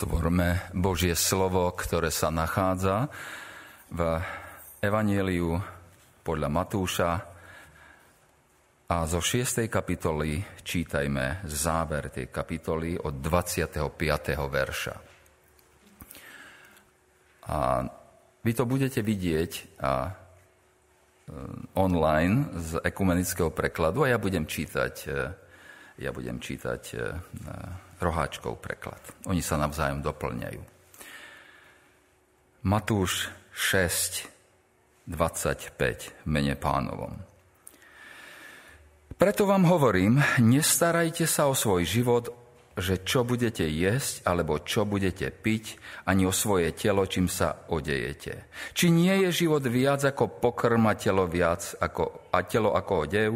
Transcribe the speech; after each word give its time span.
Otvorme 0.00 0.72
Božie 0.72 1.12
slovo, 1.12 1.76
ktoré 1.76 2.08
sa 2.08 2.32
nachádza 2.32 3.12
v 3.92 4.16
Evangeliu 4.80 5.60
podľa 6.24 6.48
Matúša 6.48 7.10
a 8.88 8.96
zo 9.04 9.20
6. 9.20 9.68
kapitoly 9.68 10.40
čítajme 10.64 11.44
záver 11.44 12.08
tej 12.08 12.32
kapitoly 12.32 12.96
od 12.96 13.20
25. 13.20 13.76
verša. 14.48 14.94
A 17.52 17.84
vy 18.40 18.52
to 18.56 18.64
budete 18.64 19.04
vidieť 19.04 19.52
a, 19.84 20.08
e, 20.08 20.10
online 21.76 22.48
z 22.56 22.80
ekumenického 22.88 23.52
prekladu 23.52 24.08
a 24.08 24.16
ja 24.16 24.16
budem 24.16 24.48
čítať, 24.48 24.94
e, 25.12 25.28
ja 26.00 26.08
budem 26.08 26.40
čítať 26.40 26.82
e, 26.88 26.98
roháčkov 28.00 28.58
preklad. 28.58 29.00
Oni 29.28 29.44
sa 29.44 29.60
navzájom 29.60 30.00
doplňajú. 30.00 30.62
Matúš 32.64 33.32
6, 33.56 34.28
25 35.08 36.24
v 36.24 36.28
mene 36.28 36.56
pánovom. 36.56 37.16
Preto 39.20 39.44
vám 39.44 39.68
hovorím, 39.68 40.16
nestarajte 40.40 41.28
sa 41.28 41.48
o 41.48 41.54
svoj 41.56 41.84
život, 41.84 42.32
že 42.80 43.04
čo 43.04 43.20
budete 43.20 43.68
jesť 43.68 44.24
alebo 44.24 44.64
čo 44.64 44.88
budete 44.88 45.28
piť, 45.28 45.76
ani 46.08 46.24
o 46.24 46.32
svoje 46.32 46.72
telo, 46.72 47.04
čím 47.04 47.28
sa 47.28 47.68
odejete. 47.68 48.48
Či 48.72 48.88
nie 48.88 49.28
je 49.28 49.44
život 49.44 49.60
viac 49.68 50.00
ako 50.08 50.40
pokrm 50.40 50.88
a 50.88 50.96
telo 50.96 51.28
viac 51.28 51.76
ako, 51.76 52.32
a 52.32 52.40
telo 52.48 52.72
ako 52.72 52.92
odev? 53.04 53.32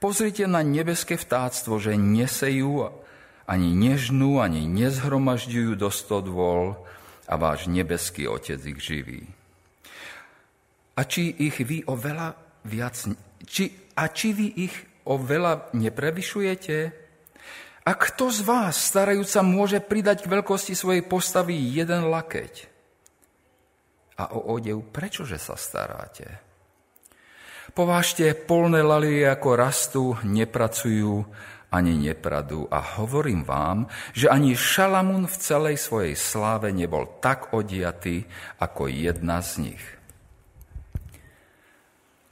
Pozrite 0.00 0.48
na 0.50 0.64
nebeské 0.66 1.14
vtáctvo, 1.14 1.78
že 1.78 1.94
nesejú 1.94 2.88
ani 3.50 3.74
nežnú, 3.74 4.38
ani 4.38 4.70
nezhromažďujú 4.70 5.74
do 5.74 5.90
stodvol 5.90 6.78
a 7.26 7.34
váš 7.34 7.66
nebeský 7.66 8.30
Otec 8.30 8.62
ich 8.62 8.78
živí. 8.78 9.26
A 10.94 11.02
či 11.02 11.34
ich 11.34 11.58
vy 11.58 11.82
oveľa 11.82 12.38
viac, 12.62 12.94
či, 13.42 13.74
a 13.98 14.06
či 14.06 14.30
vy 14.30 14.46
ich 14.70 14.74
oveľa 15.02 15.74
neprevyšujete? 15.74 16.76
A 17.80 17.92
kto 17.96 18.30
z 18.30 18.40
vás, 18.46 18.78
starajúca, 18.78 19.42
môže 19.42 19.82
pridať 19.82 20.22
k 20.22 20.30
veľkosti 20.30 20.78
svojej 20.78 21.02
postavy 21.02 21.58
jeden 21.58 22.06
lakeť? 22.06 22.70
A 24.20 24.36
o 24.36 24.54
odev 24.54 24.84
prečože 24.94 25.40
sa 25.40 25.56
staráte? 25.56 26.38
Povážte 27.72 28.34
polné 28.36 28.84
lalie, 28.84 29.24
ako 29.24 29.48
rastú, 29.56 30.04
nepracujú 30.26 31.24
ani 31.70 31.94
nepradú. 31.96 32.66
A 32.68 33.00
hovorím 33.00 33.46
vám, 33.46 33.86
že 34.12 34.26
ani 34.26 34.58
Šalamún 34.58 35.30
v 35.30 35.36
celej 35.38 35.76
svojej 35.78 36.18
sláve 36.18 36.74
nebol 36.74 37.06
tak 37.22 37.54
odiatý 37.54 38.26
ako 38.58 38.90
jedna 38.90 39.40
z 39.40 39.70
nich. 39.70 39.84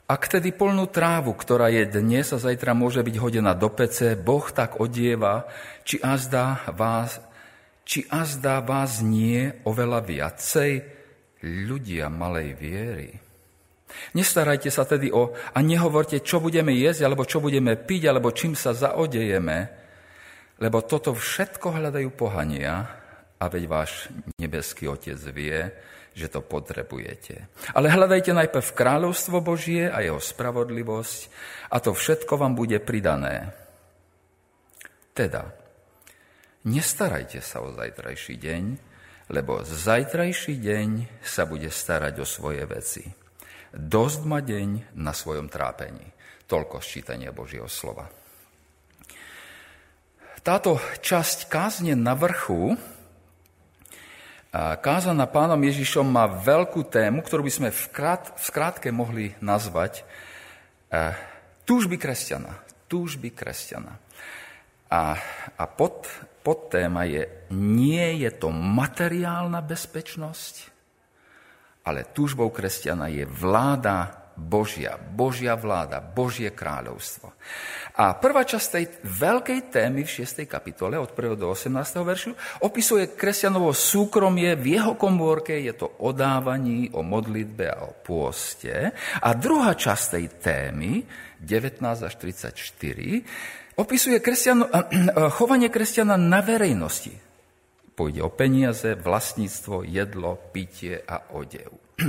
Ak 0.09 0.25
tedy 0.25 0.49
polnú 0.49 0.89
trávu, 0.89 1.37
ktorá 1.37 1.69
je 1.69 1.85
dnes 1.85 2.25
a 2.33 2.41
zajtra 2.41 2.73
môže 2.73 3.05
byť 3.05 3.15
hodená 3.21 3.53
do 3.53 3.69
pece, 3.69 4.17
Boh 4.17 4.41
tak 4.49 4.81
odieva, 4.81 5.45
či 5.85 6.01
azda 6.01 6.65
vás, 6.73 7.21
či 7.85 8.09
azda 8.09 8.57
vás 8.65 9.05
nie 9.05 9.53
oveľa 9.69 10.01
viacej 10.01 10.71
ľudia 11.45 12.09
malej 12.09 12.57
viery. 12.57 13.28
Nestarajte 14.13 14.69
sa 14.69 14.85
tedy 14.85 15.09
o 15.13 15.33
a 15.33 15.59
nehovorte, 15.61 16.21
čo 16.21 16.41
budeme 16.41 16.73
jesť, 16.73 17.05
alebo 17.09 17.25
čo 17.25 17.41
budeme 17.41 17.75
piť, 17.77 18.09
alebo 18.09 18.33
čím 18.33 18.53
sa 18.53 18.73
zaodejeme, 18.73 19.57
lebo 20.59 20.83
toto 20.83 21.15
všetko 21.15 21.79
hľadajú 21.79 22.09
pohania 22.13 22.83
a 23.39 23.45
veď 23.47 23.63
váš 23.65 24.11
nebeský 24.35 24.91
Otec 24.91 25.19
vie, 25.31 25.71
že 26.11 26.27
to 26.27 26.43
potrebujete. 26.43 27.47
Ale 27.71 27.87
hľadajte 27.87 28.35
najprv 28.35 28.75
kráľovstvo 28.75 29.39
Božie 29.39 29.87
a 29.87 30.03
jeho 30.03 30.19
spravodlivosť 30.19 31.19
a 31.71 31.79
to 31.79 31.95
všetko 31.95 32.35
vám 32.35 32.59
bude 32.59 32.75
pridané. 32.83 33.55
Teda, 35.15 35.47
nestarajte 36.67 37.39
sa 37.39 37.63
o 37.63 37.71
zajtrajší 37.71 38.35
deň, 38.35 38.63
lebo 39.31 39.63
zajtrajší 39.63 40.59
deň 40.59 40.89
sa 41.23 41.47
bude 41.47 41.71
starať 41.71 42.19
o 42.19 42.25
svoje 42.27 42.67
veci. 42.67 43.18
Dosť 43.69 44.21
ma 44.25 44.41
deň 44.41 44.97
na 44.97 45.13
svojom 45.13 45.45
trápení. 45.45 46.09
Toľko 46.49 46.81
ščítania 46.81 47.29
Božieho 47.29 47.69
slova. 47.69 48.09
Táto 50.41 50.81
časť 51.03 51.45
kázne 51.45 51.93
na 51.93 52.17
vrchu, 52.17 52.73
kázaná 54.81 55.29
pánom 55.29 55.61
Ježišom 55.61 56.09
má 56.09 56.25
veľkú 56.25 56.89
tému, 56.89 57.21
ktorú 57.21 57.45
by 57.45 57.53
sme 57.53 57.69
v, 57.69 57.83
krát, 57.93 58.33
v 58.33 58.43
skrátke 58.49 58.89
mohli 58.89 59.37
nazvať 59.45 60.01
e, 60.01 60.03
túžby 61.69 62.01
kresťana. 62.01 62.57
Túžby 62.89 63.29
kresťana. 63.29 63.93
A, 64.89 65.13
a 65.53 65.63
pod, 65.69 66.09
pod 66.41 66.73
téma 66.73 67.05
je, 67.05 67.29
nie 67.53 68.25
je 68.25 68.33
to 68.33 68.49
materiálna 68.49 69.61
bezpečnosť, 69.61 70.78
ale 71.83 72.09
túžbou 72.11 72.51
kresťana 72.51 73.07
je 73.11 73.23
vláda 73.25 74.19
Božia, 74.39 74.95
Božia 74.95 75.59
vláda, 75.59 75.99
Božie 75.99 76.55
kráľovstvo. 76.55 77.35
A 77.99 78.15
prvá 78.15 78.47
časť 78.47 78.67
tej 78.71 78.85
veľkej 79.03 79.59
témy 79.67 80.07
v 80.07 80.13
6. 80.23 80.47
kapitole 80.47 80.95
od 80.95 81.11
1. 81.11 81.35
do 81.35 81.51
18. 81.51 81.75
veršu 81.99 82.31
opisuje 82.63 83.11
kresťanovo 83.11 83.75
súkromie 83.75 84.55
v 84.55 84.79
jeho 84.79 84.95
komórke, 84.95 85.59
je 85.59 85.75
to 85.75 85.91
o 85.99 86.15
dávaní, 86.15 86.87
o 86.95 87.03
modlitbe 87.03 87.65
a 87.67 87.83
o 87.83 87.91
pôste. 87.91 88.95
A 89.19 89.29
druhá 89.35 89.75
časť 89.75 90.05
tej 90.15 90.25
témy, 90.39 91.03
19 91.43 91.83
až 91.83 92.13
34, 92.15 93.75
opisuje 93.75 94.17
chovanie 95.37 95.67
kresťana 95.67 96.15
na 96.15 96.39
verejnosti. 96.39 97.28
Pôjde 97.99 98.23
o 98.23 98.31
peniaze, 98.31 98.95
vlastníctvo, 98.95 99.83
jedlo, 99.83 100.39
pitie 100.55 101.03
a 101.03 101.35
odev. 101.35 101.67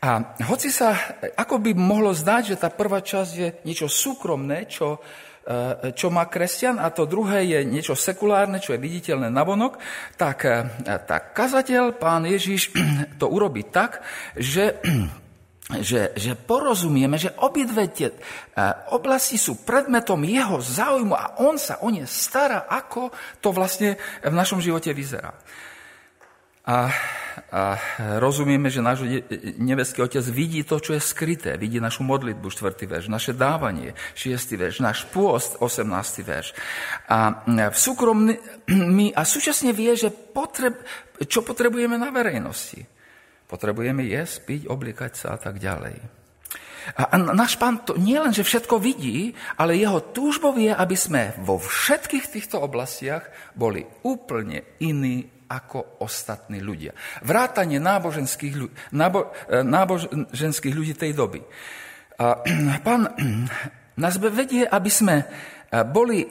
A 0.00 0.32
hoci 0.48 0.72
sa, 0.72 0.96
ako 1.36 1.60
by 1.60 1.76
mohlo 1.76 2.16
zdať, 2.16 2.56
že 2.56 2.60
tá 2.64 2.72
prvá 2.72 3.04
časť 3.04 3.32
je 3.36 3.48
niečo 3.68 3.84
súkromné, 3.84 4.64
čo, 4.64 4.96
e, 5.44 5.92
čo 5.92 6.08
má 6.08 6.24
kresťan, 6.24 6.80
a 6.80 6.88
to 6.88 7.04
druhé 7.04 7.44
je 7.44 7.60
niečo 7.68 7.92
sekulárne, 7.92 8.64
čo 8.64 8.72
je 8.72 8.80
viditeľné 8.80 9.28
navonok, 9.28 9.76
tak, 10.16 10.48
e, 10.48 10.64
tak 11.04 11.36
kazateľ, 11.36 12.00
pán 12.00 12.24
Ježiš, 12.24 12.72
to 13.20 13.28
urobí 13.28 13.68
tak, 13.68 14.00
že 14.40 14.80
že, 15.78 16.10
že 16.18 16.34
porozumieme, 16.34 17.14
že 17.14 17.30
obidve 17.38 17.86
tie 17.94 18.10
e, 18.10 18.16
oblasti 18.90 19.38
sú 19.38 19.62
predmetom 19.62 20.18
jeho 20.26 20.58
záujmu 20.58 21.14
a 21.14 21.38
on 21.46 21.54
sa 21.54 21.78
o 21.86 21.88
ne 21.94 22.02
stará, 22.10 22.66
ako 22.66 23.14
to 23.38 23.54
vlastne 23.54 23.94
v 24.26 24.34
našom 24.34 24.58
živote 24.58 24.90
vyzerá. 24.90 25.30
A, 26.70 26.92
a 27.50 27.62
rozumieme, 28.20 28.68
že 28.68 28.84
náš 28.84 29.02
nebeský 29.58 30.04
Otec 30.04 30.22
vidí 30.28 30.60
to, 30.62 30.76
čo 30.76 30.92
je 30.92 31.00
skryté. 31.00 31.56
Vidí 31.56 31.80
našu 31.80 32.04
modlitbu, 32.04 32.46
4. 32.46 32.84
verš, 32.84 33.06
naše 33.08 33.32
dávanie, 33.32 33.96
6. 34.12 34.60
verš, 34.60 34.84
náš 34.84 35.08
pôst, 35.08 35.56
18. 35.58 35.88
verš. 36.20 36.52
A 37.08 37.42
v 37.48 37.78
súkromný, 37.78 38.36
a 39.18 39.22
súčasne 39.24 39.72
vie, 39.72 39.96
že 39.96 40.12
potreb, 40.12 40.78
čo 41.24 41.40
potrebujeme 41.40 41.96
na 41.96 42.12
verejnosti. 42.12 42.99
Potrebujeme 43.50 44.06
jesť, 44.06 44.46
piť, 44.46 44.60
oblikať 44.70 45.12
sa 45.18 45.34
a 45.34 45.38
tak 45.42 45.58
ďalej. 45.58 45.98
A 46.96 47.18
náš 47.18 47.60
pán 47.60 47.82
to 47.84 47.98
nie 47.98 48.16
len, 48.16 48.32
že 48.32 48.46
všetko 48.46 48.80
vidí, 48.80 49.36
ale 49.58 49.76
jeho 49.76 50.00
túžbou 50.00 50.56
je, 50.56 50.72
aby 50.72 50.96
sme 50.96 51.36
vo 51.42 51.60
všetkých 51.60 52.30
týchto 52.30 52.56
oblastiach 52.62 53.28
boli 53.52 53.84
úplne 54.06 54.64
iní 54.80 55.28
ako 55.50 56.00
ostatní 56.00 56.62
ľudia. 56.62 56.94
Vrátanie 57.26 57.82
náboženských, 57.82 58.54
ľudí, 58.54 58.74
nábo, 58.94 59.34
e, 59.50 59.66
náboženských 59.66 60.74
ľudí 60.74 60.94
tej 60.94 61.12
doby. 61.12 61.42
A 62.22 62.38
pán 62.86 63.10
nás 64.02 64.14
vedie, 64.16 64.62
aby 64.64 64.90
sme 64.90 65.16
e, 65.20 65.26
boli 65.84 66.22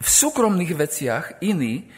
v 0.00 0.08
súkromných 0.08 0.72
veciach 0.72 1.24
iní 1.44 1.90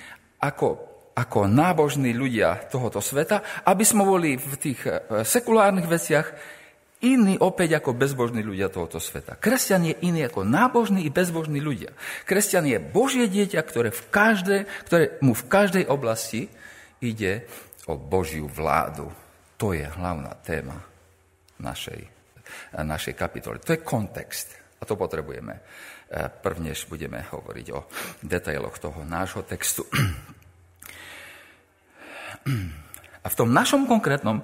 ako 0.42 0.91
ako 1.12 1.44
nábožní 1.44 2.16
ľudia 2.16 2.68
tohoto 2.72 3.04
sveta, 3.04 3.64
aby 3.68 3.84
sme 3.84 4.08
boli 4.08 4.40
v 4.40 4.54
tých 4.56 4.80
e, 4.88 5.22
sekulárnych 5.28 5.84
veciach 5.84 6.26
iní 7.02 7.36
opäť 7.36 7.82
ako 7.82 7.98
bezbožní 7.98 8.40
ľudia 8.40 8.70
tohoto 8.70 9.02
sveta. 9.02 9.36
Kresťan 9.36 9.92
je 9.92 9.94
iný 10.06 10.30
ako 10.30 10.46
nábožní 10.46 11.04
i 11.04 11.10
bezbožní 11.10 11.58
ľudia. 11.58 11.92
Kresťan 12.24 12.64
je 12.70 12.78
Božie 12.78 13.26
dieťa, 13.26 13.60
ktoré, 13.60 13.90
v 13.90 14.02
každej, 14.08 14.60
ktoré 14.88 15.04
mu 15.20 15.34
v 15.34 15.44
každej 15.50 15.84
oblasti 15.90 16.46
ide 17.02 17.44
o 17.90 17.98
Božiu 17.98 18.46
vládu. 18.46 19.10
To 19.58 19.74
je 19.74 19.84
hlavná 19.84 20.32
téma 20.46 20.78
našej, 21.58 22.06
našej 22.78 23.14
kapitoly. 23.18 23.58
To 23.66 23.74
je 23.74 23.84
kontext. 23.84 24.54
A 24.78 24.86
to 24.86 24.94
potrebujeme 24.94 25.58
e, 25.58 25.60
prvnež 26.30 26.86
budeme 26.86 27.26
hovoriť 27.28 27.66
o 27.74 27.86
detailoch 28.22 28.78
toho 28.78 29.02
nášho 29.02 29.42
textu. 29.42 29.84
A 33.22 33.30
v 33.30 33.38
tom 33.38 33.54
našom 33.54 33.86
konkrétnom 33.86 34.42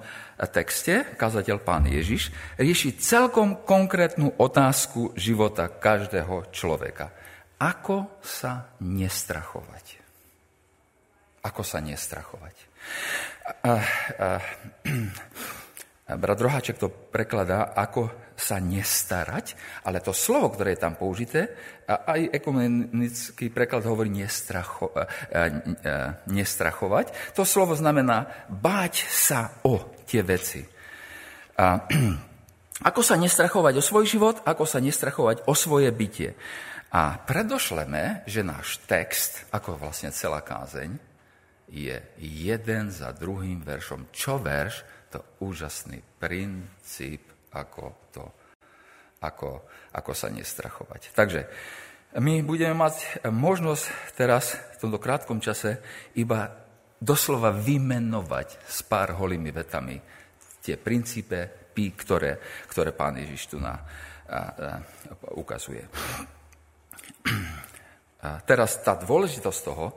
texte 0.54 1.02
kazateľ 1.18 1.58
pán 1.58 1.90
Ježiš 1.90 2.30
rieši 2.54 2.94
celkom 2.94 3.66
konkrétnu 3.66 4.38
otázku 4.38 5.18
života 5.18 5.66
každého 5.66 6.54
človeka. 6.54 7.10
Ako 7.58 8.22
sa 8.22 8.70
nestrachovať? 8.78 9.98
Ako 11.42 11.62
sa 11.66 11.82
nestrachovať? 11.82 12.54
A, 13.66 13.72
a, 13.74 13.74
a, 13.74 14.28
brat 16.16 16.40
Roháček 16.40 16.81
to 16.81 16.88
prekladá, 16.88 17.76
ako 17.76 18.32
sa 18.38 18.62
nestarať, 18.62 19.58
ale 19.84 20.00
to 20.00 20.16
slovo, 20.16 20.49
ktoré 20.55 20.78
je 20.78 20.84
tam 20.87 20.94
použité, 20.96 21.52
a 21.84 22.16
aj 22.16 22.38
ekumenický 22.38 23.50
preklad 23.52 23.84
hovorí 23.84 24.08
nestracho, 24.08 24.88
a, 24.94 25.02
a, 25.02 25.05
a, 25.05 25.08
nestrachovať, 26.31 27.37
to 27.37 27.43
slovo 27.44 27.76
znamená 27.76 28.49
báť 28.49 29.05
sa 29.10 29.60
o 29.66 29.93
tie 30.08 30.25
veci. 30.25 30.64
A, 31.58 31.84
ako 32.88 33.00
sa 33.02 33.19
nestrachovať 33.20 33.75
o 33.76 33.84
svoj 33.84 34.06
život, 34.06 34.40
ako 34.46 34.64
sa 34.64 34.78
nestrachovať 34.78 35.44
o 35.50 35.52
svoje 35.52 35.90
bytie. 35.90 36.38
A 36.88 37.20
predošleme, 37.20 38.25
že 38.25 38.40
náš 38.40 38.81
text, 38.88 39.44
ako 39.52 39.76
vlastne 39.76 40.08
celá 40.08 40.40
kázeň, 40.40 40.96
je 41.69 42.00
jeden 42.16 42.88
za 42.88 43.12
druhým 43.12 43.61
veršom. 43.61 44.08
Čo 44.08 44.40
verš? 44.40 44.97
To 45.08 45.40
úžasný 45.40 46.05
princíp, 46.20 47.50
ako, 47.56 48.12
to, 48.12 48.25
ako, 49.25 49.64
ako 49.96 50.12
sa 50.12 50.28
nestrachovať. 50.28 51.16
Takže 51.16 51.40
my 52.20 52.44
budeme 52.44 52.76
mať 52.76 53.25
možnosť 53.28 54.16
teraz 54.16 54.56
v 54.76 54.81
tomto 54.81 55.00
krátkom 55.00 55.40
čase 55.40 55.81
iba 56.16 56.52
doslova 56.99 57.55
vymenovať 57.55 58.49
s 58.64 58.84
pár 58.84 59.16
holými 59.16 59.52
vetami 59.55 59.96
tie 60.60 60.76
princípe, 60.76 61.70
ktoré, 61.78 62.43
ktoré 62.66 62.90
pán 62.90 63.14
Ježiš 63.16 63.54
tu 63.54 63.62
na, 63.62 63.70
a, 63.70 63.81
a, 64.28 64.40
ukazuje. 65.38 65.87
A 68.19 68.43
teraz 68.43 68.82
tá 68.82 68.99
dôležitosť 68.99 69.61
toho 69.62 69.94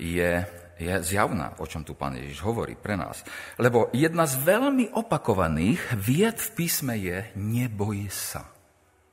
je, 0.00 0.40
je 0.78 0.94
zjavná, 1.02 1.58
o 1.58 1.66
čom 1.66 1.82
tu 1.82 1.98
pán 1.98 2.14
Ježiš 2.14 2.40
hovorí 2.46 2.78
pre 2.78 2.94
nás. 2.94 3.26
Lebo 3.58 3.90
jedna 3.90 4.24
z 4.30 4.38
veľmi 4.38 4.94
opakovaných 4.94 5.98
vied 5.98 6.38
v 6.38 6.48
písme 6.54 6.94
je 6.94 7.26
neboj 7.34 8.06
sa. 8.08 8.46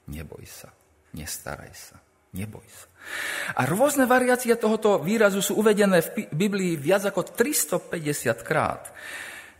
Neboj 0.06 0.46
sa. 0.46 0.70
Nestaraj 1.18 1.74
sa. 1.74 1.98
Neboj 2.38 2.66
sa. 2.70 2.88
A 3.58 3.66
rôzne 3.70 4.06
variácie 4.10 4.54
tohoto 4.58 5.02
výrazu 5.02 5.42
sú 5.42 5.58
uvedené 5.62 6.02
v 6.02 6.30
Biblii 6.34 6.74
viac 6.78 7.06
ako 7.10 7.34
350 7.34 8.42
krát. 8.42 8.90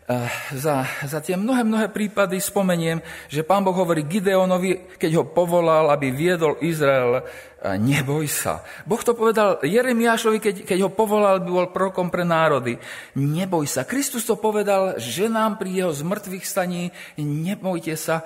Eh, 0.06 0.30
za, 0.54 0.86
za 1.02 1.18
tie 1.18 1.34
mnohé, 1.34 1.66
mnohé 1.66 1.90
prípady 1.90 2.38
spomeniem, 2.38 3.02
že 3.26 3.42
pán 3.42 3.66
Boh 3.66 3.74
hovorí 3.74 4.06
Gideonovi, 4.06 5.02
keď 5.02 5.12
ho 5.18 5.24
povolal, 5.26 5.90
aby 5.90 6.14
viedol 6.14 6.62
Izrael, 6.62 7.26
eh, 7.26 7.74
neboj 7.82 8.30
sa. 8.30 8.62
Boh 8.86 9.02
to 9.02 9.18
povedal 9.18 9.66
Jeremiášovi, 9.66 10.38
keď, 10.38 10.56
keď 10.70 10.78
ho 10.86 10.94
povolal, 10.94 11.42
aby 11.42 11.50
bol 11.50 11.74
prokom 11.74 12.14
pre 12.14 12.22
národy. 12.22 12.78
Neboj 13.18 13.66
sa. 13.66 13.82
Kristus 13.82 14.30
to 14.30 14.38
povedal 14.38 15.02
ženám 15.02 15.58
pri 15.58 15.74
jeho 15.74 15.92
zmrtvých 15.98 16.46
staní, 16.46 16.94
nebojte 17.18 17.98
sa. 17.98 18.22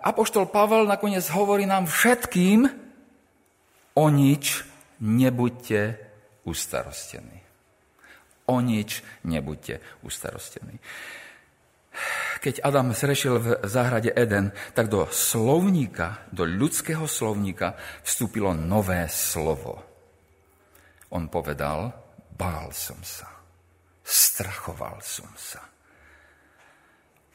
Apoštol 0.00 0.48
Pavel 0.48 0.88
nakoniec 0.88 1.28
hovorí 1.36 1.68
nám 1.68 1.84
všetkým, 1.84 2.64
o 3.92 4.04
nič 4.08 4.64
nebuďte 5.04 6.00
ustarostení. 6.48 7.43
O 8.44 8.60
nič 8.60 9.00
nebuďte 9.24 9.80
ustarostení. 10.04 10.76
Keď 12.42 12.60
Adam 12.60 12.92
zrešil 12.92 13.34
v 13.40 13.48
záhrade 13.64 14.10
Eden, 14.12 14.52
tak 14.74 14.90
do 14.90 15.06
slovníka, 15.08 16.26
do 16.34 16.44
ľudského 16.44 17.06
slovníka 17.06 17.78
vstúpilo 18.04 18.52
nové 18.52 19.06
slovo. 19.08 19.80
On 21.14 21.30
povedal, 21.30 21.94
bál 22.34 22.74
som 22.74 22.98
sa, 23.00 23.30
strachoval 24.02 24.98
som 25.00 25.30
sa, 25.38 25.62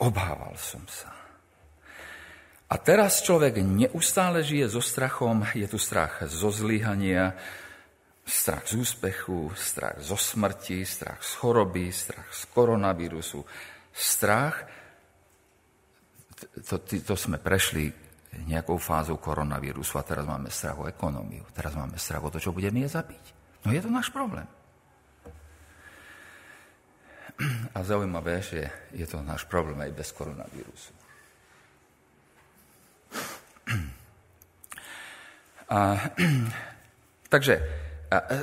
obával 0.04 0.54
som 0.60 0.84
sa. 0.86 1.10
A 2.70 2.78
teraz 2.78 3.26
človek 3.26 3.66
neustále 3.66 4.46
žije 4.46 4.78
so 4.78 4.84
strachom, 4.84 5.42
je 5.58 5.66
tu 5.66 5.82
strach 5.82 6.22
zo 6.30 6.54
zlyhania, 6.54 7.34
strach 8.30 8.70
z 8.70 8.78
úspechu, 8.78 9.50
strach 9.58 9.98
zo 9.98 10.14
smrti, 10.14 10.86
strach 10.86 11.26
z 11.26 11.34
choroby, 11.42 11.90
strach 11.90 12.30
z 12.30 12.46
koronavírusu. 12.54 13.42
Strach, 13.90 14.70
to, 16.70 16.78
to, 16.80 17.16
sme 17.18 17.42
prešli 17.42 17.90
nejakou 18.46 18.78
fázou 18.78 19.18
koronavírusu 19.18 19.98
a 19.98 20.06
teraz 20.06 20.30
máme 20.30 20.54
strach 20.54 20.78
o 20.78 20.86
ekonómiu, 20.86 21.44
teraz 21.52 21.74
máme 21.74 21.98
strach 21.98 22.22
o 22.22 22.30
to, 22.30 22.38
čo 22.38 22.54
budeme 22.54 22.86
je 22.86 22.94
zabiť. 22.94 23.26
No 23.66 23.74
je 23.74 23.82
to 23.82 23.90
náš 23.90 24.14
problém. 24.14 24.46
A 27.76 27.84
zaujímavé, 27.84 28.46
že 28.46 28.70
je 28.94 29.10
to 29.10 29.26
náš 29.26 29.44
problém 29.50 29.82
aj 29.82 29.92
bez 29.92 30.14
koronavírusu. 30.14 30.94
A, 35.74 35.98
takže 37.34 37.89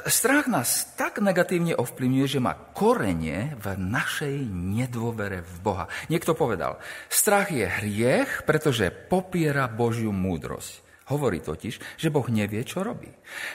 strach 0.07 0.47
nás 0.47 0.95
tak 0.95 1.19
negatívne 1.19 1.75
ovplyvňuje, 1.75 2.27
že 2.27 2.41
má 2.41 2.55
korene 2.55 3.59
v 3.59 3.67
našej 3.75 4.47
nedôvere 4.51 5.43
v 5.43 5.55
Boha. 5.63 5.85
Niekto 6.07 6.39
povedal, 6.39 6.79
strach 7.11 7.51
je 7.51 7.67
hriech, 7.67 8.47
pretože 8.47 8.95
popiera 8.95 9.67
Božiu 9.67 10.15
múdrosť. 10.15 10.87
Hovorí 11.07 11.39
totiž, 11.39 12.03
že 12.03 12.11
Boh 12.11 12.27
nevie, 12.27 12.67
čo 12.67 12.83
robí. 12.83 13.07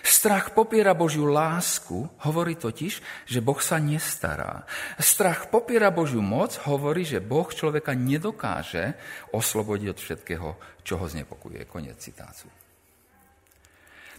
Strach 0.08 0.56
popiera 0.56 0.96
Božiu 0.96 1.28
lásku, 1.28 2.08
hovorí 2.24 2.56
totiž, 2.56 3.28
že 3.28 3.44
Boh 3.44 3.60
sa 3.60 3.76
nestará. 3.76 4.64
Strach 4.96 5.52
popiera 5.52 5.92
Božiu 5.92 6.24
moc, 6.24 6.56
hovorí, 6.64 7.04
že 7.04 7.20
Boh 7.20 7.52
človeka 7.52 7.92
nedokáže 7.92 8.96
oslobodiť 9.36 9.88
od 9.92 10.00
všetkého, 10.00 10.50
čo 10.88 10.96
ho 10.96 11.06
znepokuje. 11.12 11.68
Konec 11.68 12.00
citácu. 12.00 12.61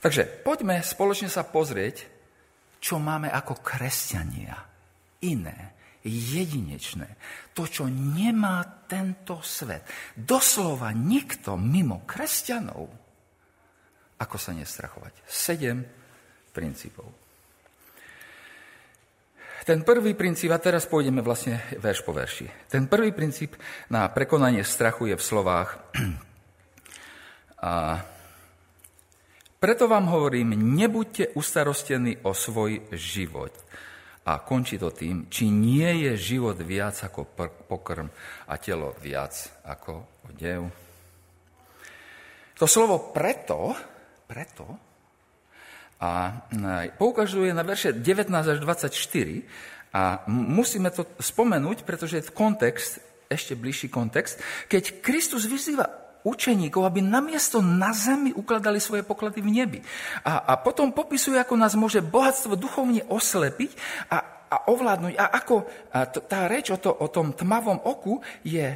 Takže 0.03 0.27
poďme 0.43 0.83
spoločne 0.83 1.31
sa 1.31 1.47
pozrieť, 1.47 2.11
čo 2.83 2.99
máme 2.99 3.31
ako 3.31 3.63
kresťania. 3.63 4.59
Iné, 5.23 5.79
jedinečné. 6.03 7.07
To, 7.55 7.71
čo 7.71 7.87
nemá 7.87 8.83
tento 8.91 9.39
svet. 9.47 9.87
Doslova 10.19 10.91
nikto 10.91 11.55
mimo 11.55 12.03
kresťanov. 12.03 12.91
Ako 14.19 14.37
sa 14.43 14.51
nestrachovať. 14.51 15.23
Sedem 15.31 15.87
princípov. 16.51 17.07
Ten 19.63 19.87
prvý 19.87 20.19
princíp, 20.19 20.51
a 20.51 20.59
teraz 20.59 20.91
pôjdeme 20.91 21.23
vlastne 21.23 21.63
verš 21.79 22.03
po 22.03 22.11
verši. 22.11 22.51
Ten 22.67 22.91
prvý 22.91 23.15
princíp 23.15 23.55
na 23.95 24.11
prekonanie 24.11 24.67
strachu 24.67 25.15
je 25.15 25.17
v 25.17 25.23
slovách 25.23 25.79
a 27.63 28.03
preto 29.63 29.87
vám 29.87 30.11
hovorím, 30.11 30.59
nebuďte 30.75 31.39
ustarostení 31.39 32.27
o 32.27 32.35
svoj 32.35 32.91
život. 32.99 33.55
A 34.27 34.43
končí 34.43 34.75
to 34.75 34.91
tým, 34.91 35.31
či 35.31 35.55
nie 35.55 36.11
je 36.11 36.19
život 36.35 36.59
viac 36.59 36.99
ako 36.99 37.31
pokrm 37.71 38.11
a 38.51 38.59
telo 38.59 38.99
viac 38.99 39.35
ako 39.63 40.27
odev. 40.27 40.67
To 42.59 42.67
slovo 42.67 43.15
preto, 43.15 43.71
preto 44.27 44.67
a 46.03 46.43
poukazuje 46.99 47.55
na 47.55 47.63
verše 47.63 47.95
19 47.95 48.35
až 48.35 48.59
24 48.59 48.91
a 49.95 50.27
musíme 50.27 50.91
to 50.91 51.07
spomenúť, 51.23 51.87
pretože 51.87 52.19
je 52.19 52.35
kontext, 52.35 52.99
ešte 53.31 53.55
bližší 53.55 53.87
kontext, 53.87 54.43
keď 54.67 54.99
Kristus 54.99 55.47
vyzýva 55.47 55.87
učeníkov, 56.23 56.83
aby 56.87 57.03
namiesto 57.03 57.59
na 57.59 57.91
zemi 57.91 58.31
ukladali 58.35 58.79
svoje 58.79 59.03
poklady 59.03 59.43
v 59.43 59.51
nebi. 59.51 59.79
A, 60.23 60.55
a 60.55 60.59
potom 60.59 60.95
popisuje, 60.95 61.39
ako 61.39 61.55
nás 61.59 61.75
môže 61.75 61.99
bohatstvo 62.03 62.55
duchovne 62.55 63.03
oslepiť 63.11 63.75
a, 64.11 64.19
a 64.53 64.57
ovládnuť. 64.71 65.15
A 65.19 65.25
ako 65.33 65.55
a 65.91 66.07
tá 66.07 66.47
reč 66.47 66.71
o, 66.71 66.79
to, 66.79 66.93
o 66.93 67.09
tom 67.11 67.35
tmavom 67.35 67.83
oku 67.83 68.23
je, 68.47 68.71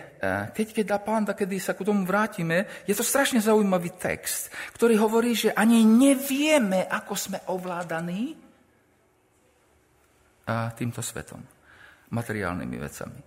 keď, 0.53 0.67
keď 0.73 0.85
dá 0.85 0.99
pán, 0.99 1.23
kedy 1.29 1.61
sa 1.63 1.77
k 1.77 1.87
tomu 1.87 2.03
vrátime, 2.03 2.67
je 2.89 2.95
to 2.97 3.07
strašne 3.07 3.39
zaujímavý 3.39 3.95
text, 3.95 4.51
ktorý 4.75 4.99
hovorí, 4.99 5.37
že 5.37 5.55
ani 5.55 5.87
nevieme, 5.87 6.89
ako 6.89 7.15
sme 7.15 7.39
ovládaní 7.53 8.47
týmto 10.79 11.03
svetom, 11.03 11.43
materiálnymi 12.15 12.77
vecami. 12.79 13.21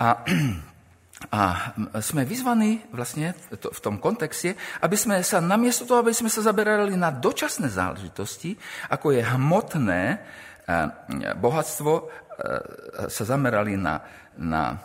A 0.00 0.06
a 1.28 1.76
sme 2.00 2.24
vyzvaní 2.24 2.80
vlastne 2.96 3.36
v 3.52 3.80
tom 3.84 4.00
kontexte, 4.00 4.56
aby 4.80 4.96
sme 4.96 5.20
sa 5.20 5.44
namiesto 5.44 5.84
toho, 5.84 6.00
aby 6.00 6.16
sme 6.16 6.32
sa 6.32 6.40
zaberali 6.40 6.96
na 6.96 7.12
dočasné 7.12 7.68
záležitosti, 7.68 8.56
ako 8.88 9.12
je 9.12 9.20
hmotné, 9.20 10.02
bohatstvo 11.36 11.92
sa 13.04 13.22
zamerali 13.28 13.76
na, 13.76 14.00
na, 14.40 14.80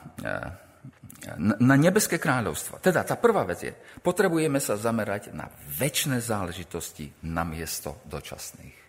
na 1.39 1.75
nebeské 1.79 2.19
kráľovstvo. 2.19 2.83
Teda 2.83 3.07
tá 3.07 3.15
prvá 3.15 3.47
vec 3.47 3.63
je, 3.63 3.71
potrebujeme 4.03 4.59
sa 4.59 4.75
zamerať 4.75 5.31
na 5.31 5.47
väčšie 5.71 6.19
záležitosti 6.19 7.15
na 7.31 7.47
miesto 7.47 8.03
dočasných. 8.11 8.83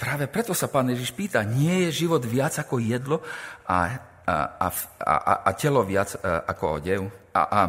Práve 0.00 0.24
preto 0.32 0.56
sa 0.56 0.72
pán 0.72 0.88
Ježiš 0.88 1.12
pýta, 1.12 1.44
nie 1.44 1.84
je 1.84 2.08
život 2.08 2.24
viac 2.24 2.56
ako 2.56 2.80
jedlo 2.80 3.20
a, 3.68 3.92
a, 4.24 4.36
a, 4.56 4.68
a, 5.04 5.34
a 5.44 5.50
telo 5.52 5.84
viac 5.84 6.16
ako 6.22 6.80
odev? 6.80 7.02
A, 7.36 7.42
a, 7.44 7.62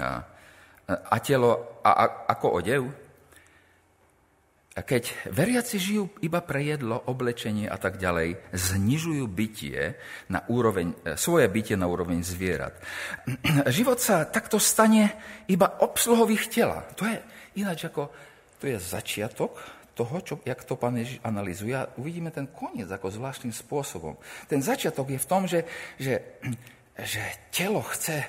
a, 0.00 0.08
a 0.88 1.16
telo 1.20 1.80
a, 1.84 1.90
a, 1.92 2.04
ako 2.32 2.46
odev? 2.60 2.82
Keď 4.72 5.28
veriaci 5.28 5.76
žijú 5.76 6.16
iba 6.24 6.40
pre 6.40 6.64
jedlo, 6.64 6.96
oblečenie 6.96 7.68
a 7.68 7.76
tak 7.76 8.00
ďalej, 8.00 8.56
znižujú 8.56 9.28
bytie 9.28 10.00
na 10.32 10.48
úroveň, 10.48 10.96
e, 11.04 11.12
svoje 11.20 11.44
bytie 11.52 11.76
na 11.76 11.84
úroveň 11.84 12.24
zvierat. 12.24 12.80
Život 13.76 14.00
sa 14.00 14.24
takto 14.24 14.56
stane 14.56 15.12
iba 15.52 15.76
obsluhových 15.84 16.48
tela. 16.48 16.88
To 16.96 17.04
je 17.04 17.20
ináč 17.60 17.84
ako, 17.92 18.08
to 18.56 18.64
je 18.72 18.80
začiatok 18.80 19.60
toho, 19.92 20.16
čo, 20.24 20.34
jak 20.48 20.64
to 20.64 20.76
pán 20.76 20.96
Ježiš 20.96 21.20
analizuje. 21.20 21.76
Uvidíme 22.00 22.32
ten 22.32 22.48
koniec 22.48 22.88
ako 22.88 23.12
zvláštnym 23.12 23.52
spôsobom. 23.52 24.16
Ten 24.48 24.64
začiatok 24.64 25.12
je 25.12 25.20
v 25.20 25.28
tom, 25.28 25.44
že, 25.44 25.68
že, 26.00 26.40
že 26.96 27.22
telo 27.52 27.84
chce, 27.84 28.24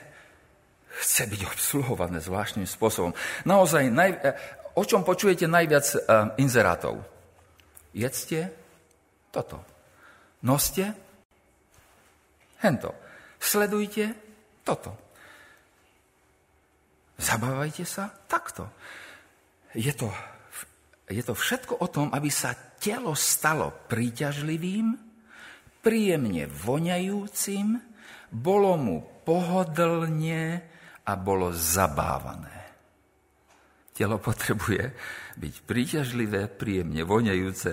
chce 1.00 1.24
byť 1.28 1.42
obsluhované 1.48 2.20
zvláštnym 2.20 2.68
spôsobom. 2.68 3.16
Naozaj, 3.48 3.84
naj, 3.90 4.12
e, 4.12 4.20
o 4.76 4.84
čom 4.84 5.08
počujete 5.08 5.46
najviac 5.48 5.86
uh, 5.96 6.34
inzerátov? 6.42 7.00
Jedzte 7.94 8.50
toto. 9.30 9.62
Noste 10.44 10.92
hento. 12.60 12.92
Sledujte 13.38 14.18
toto. 14.66 14.98
Zabávajte 17.22 17.86
sa 17.86 18.10
takto. 18.28 18.68
Je 19.78 19.94
to, 19.94 20.10
je 21.08 21.24
to 21.24 21.36
všetko 21.36 21.84
o 21.84 21.88
tom, 21.92 22.08
aby 22.16 22.32
sa 22.32 22.56
telo 22.56 23.12
stalo 23.16 23.72
príťažlivým, 23.92 24.96
príjemne 25.84 26.48
voňajúcim, 26.48 27.76
bolo 28.34 28.72
mu 28.80 28.98
pohodlne 29.28 30.64
a 31.04 31.14
bolo 31.20 31.52
zabávané. 31.52 32.56
Telo 33.94 34.18
potrebuje 34.18 34.90
byť 35.38 35.56
príťažlivé, 35.70 36.50
príjemne 36.50 37.04
voňajúce, 37.06 37.72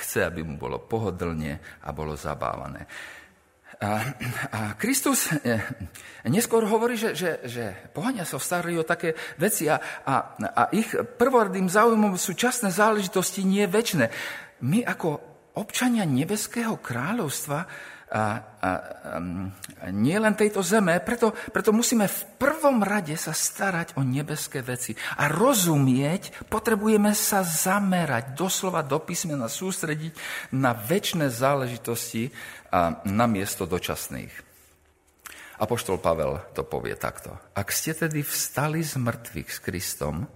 chce, 0.00 0.18
aby 0.24 0.40
mu 0.40 0.56
bolo 0.56 0.80
pohodlne 0.80 1.60
a 1.84 1.88
bolo 1.92 2.16
zabávané. 2.16 2.88
A, 3.82 4.14
a 4.54 4.60
Kristus 4.78 5.26
e, 5.42 5.58
neskôr 6.30 6.62
hovorí, 6.62 6.94
že, 6.94 7.18
že, 7.18 7.42
že 7.42 7.74
pohania 7.90 8.22
sa 8.22 8.38
starajú 8.38 8.86
o 8.86 8.86
také 8.86 9.18
veci 9.42 9.66
a, 9.66 9.82
a, 10.06 10.38
a 10.38 10.62
ich 10.70 10.86
prvoradým 10.94 11.66
záujmom 11.66 12.14
sú 12.14 12.38
časné 12.38 12.70
záležitosti, 12.70 13.42
nie 13.42 13.66
väčšie. 13.66 14.06
My 14.62 14.86
ako 14.86 15.18
občania 15.58 16.06
Nebeského 16.06 16.78
kráľovstva 16.78 17.66
nie 19.88 20.18
len 20.20 20.34
tejto 20.36 20.60
zeme, 20.60 21.00
preto, 21.00 21.32
preto 21.48 21.72
musíme 21.72 22.04
v 22.04 22.20
prvom 22.36 22.84
rade 22.84 23.16
sa 23.16 23.32
starať 23.32 23.96
o 23.96 24.04
nebeské 24.04 24.60
veci. 24.60 24.92
A 25.16 25.32
rozumieť, 25.32 26.44
potrebujeme 26.52 27.16
sa 27.16 27.40
zamerať, 27.40 28.36
doslova 28.36 28.84
do 28.84 29.00
písmena 29.00 29.48
sústrediť 29.48 30.12
na 30.52 30.76
väčšie 30.76 31.32
záležitosti 31.32 32.28
a 32.68 33.00
na 33.08 33.24
miesto 33.24 33.64
dočasných. 33.64 34.32
Apoštol 35.62 36.02
Pavel 36.02 36.42
to 36.52 36.66
povie 36.66 36.98
takto. 36.98 37.38
Ak 37.54 37.70
ste 37.70 37.94
tedy 37.94 38.26
vstali 38.26 38.82
z 38.82 38.98
mŕtvych 38.98 39.48
s 39.48 39.58
Kristom, 39.62 40.26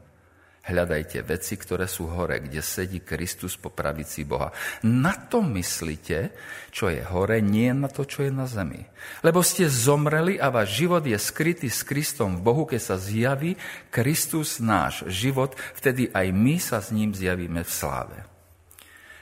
Hľadajte 0.66 1.22
veci, 1.22 1.54
ktoré 1.54 1.86
sú 1.86 2.10
hore, 2.10 2.42
kde 2.42 2.58
sedí 2.58 2.98
Kristus 2.98 3.54
po 3.54 3.70
pravici 3.70 4.26
Boha. 4.26 4.50
Na 4.82 5.14
to 5.14 5.38
myslíte, 5.38 6.34
čo 6.74 6.90
je 6.90 7.06
hore, 7.06 7.38
nie 7.38 7.70
na 7.70 7.86
to, 7.86 8.02
čo 8.02 8.26
je 8.26 8.34
na 8.34 8.50
zemi. 8.50 8.82
Lebo 9.22 9.46
ste 9.46 9.70
zomreli 9.70 10.42
a 10.42 10.50
váš 10.50 10.82
život 10.82 11.06
je 11.06 11.14
skrytý 11.14 11.70
s 11.70 11.86
Kristom 11.86 12.34
v 12.34 12.50
Bohu, 12.50 12.66
keď 12.66 12.82
sa 12.82 12.98
zjaví 12.98 13.54
Kristus 13.94 14.58
náš 14.58 15.06
život, 15.06 15.54
vtedy 15.78 16.10
aj 16.10 16.34
my 16.34 16.58
sa 16.58 16.82
s 16.82 16.90
ním 16.90 17.14
zjavíme 17.14 17.62
v 17.62 17.70
sláve. 17.70 18.26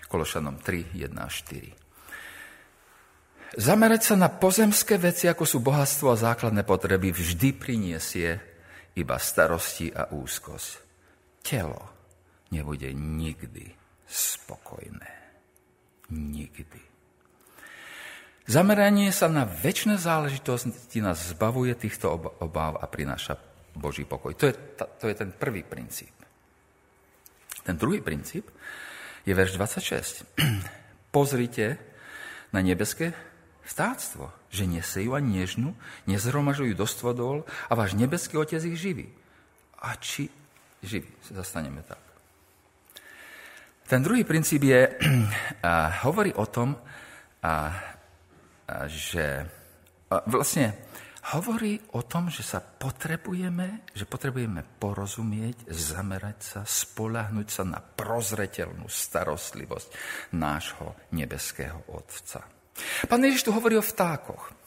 Kološanom 0.09 0.65
3, 0.65 0.97
1 0.97 1.13
a 1.13 1.29
4. 1.29 3.61
Zamerať 3.61 4.01
sa 4.01 4.17
na 4.17 4.33
pozemské 4.33 4.97
veci, 4.97 5.29
ako 5.29 5.45
sú 5.45 5.61
bohatstvo 5.61 6.09
a 6.09 6.17
základné 6.17 6.65
potreby, 6.65 7.13
vždy 7.13 7.53
priniesie 7.53 8.41
iba 8.97 9.21
starosti 9.21 9.93
a 9.93 10.09
úzkosť 10.09 10.84
telo 11.45 11.93
nebude 12.49 12.89
nikdy 12.97 13.69
spokojné. 14.09 15.13
Nikdy. 16.09 16.81
Zameranie 18.45 19.09
sa 19.09 19.29
na 19.29 19.49
väčšie 19.49 19.97
záležitosti 19.97 21.01
nás 21.01 21.33
zbavuje 21.33 21.73
týchto 21.77 22.13
obáv 22.45 22.77
a 22.77 22.85
prináša 22.89 23.41
Boží 23.73 24.05
pokoj. 24.05 24.37
To 24.37 24.53
je, 24.53 24.55
to 25.01 25.05
je 25.09 25.15
ten 25.17 25.33
prvý 25.33 25.65
princíp. 25.65 26.13
Ten 27.65 27.81
druhý 27.81 28.05
princíp 28.05 28.45
je 29.25 29.33
verš 29.33 29.57
26. 29.57 30.29
Pozrite 31.17 31.81
na 32.53 32.61
nebeské 32.61 33.17
vtáctvo, 33.65 34.29
že 34.53 34.69
nesejú 34.69 35.17
ani 35.17 35.41
nežnú, 35.41 35.73
nezhromažujú 36.05 36.77
do 36.77 36.85
a 37.49 37.73
váš 37.73 37.97
nebeský 37.97 38.37
otec 38.37 38.61
ich 38.61 38.77
živí. 38.77 39.09
A 39.81 39.97
či 39.97 40.29
živí. 40.85 41.11
Zastaneme 41.33 41.83
tak. 41.83 42.01
Ten 43.85 44.01
druhý 44.01 44.25
princíp 44.25 44.65
je, 44.65 44.81
a 45.69 46.05
hovorí 46.09 46.33
o 46.33 46.47
tom, 46.49 46.77
a, 47.45 47.53
a, 47.53 48.89
že 48.89 49.45
a 50.09 50.21
vlastne 50.29 50.73
hovorí 51.33 51.81
o 51.97 52.05
tom, 52.05 52.29
že 52.29 52.45
sa 52.45 52.61
potrebujeme, 52.61 53.89
že 53.97 54.05
potrebujeme 54.05 54.61
porozumieť, 54.81 55.69
zamerať 55.73 56.39
sa, 56.41 56.61
spolahnuť 56.65 57.49
sa 57.49 57.65
na 57.65 57.81
prozreteľnú 57.81 58.85
starostlivosť 58.85 59.89
nášho 60.37 60.97
nebeského 61.17 61.89
Otca. 61.93 62.45
Pán 63.09 63.25
Ježiš 63.25 63.49
tu 63.49 63.51
hovorí 63.53 63.81
o 63.81 63.85
vtákoch 63.85 64.64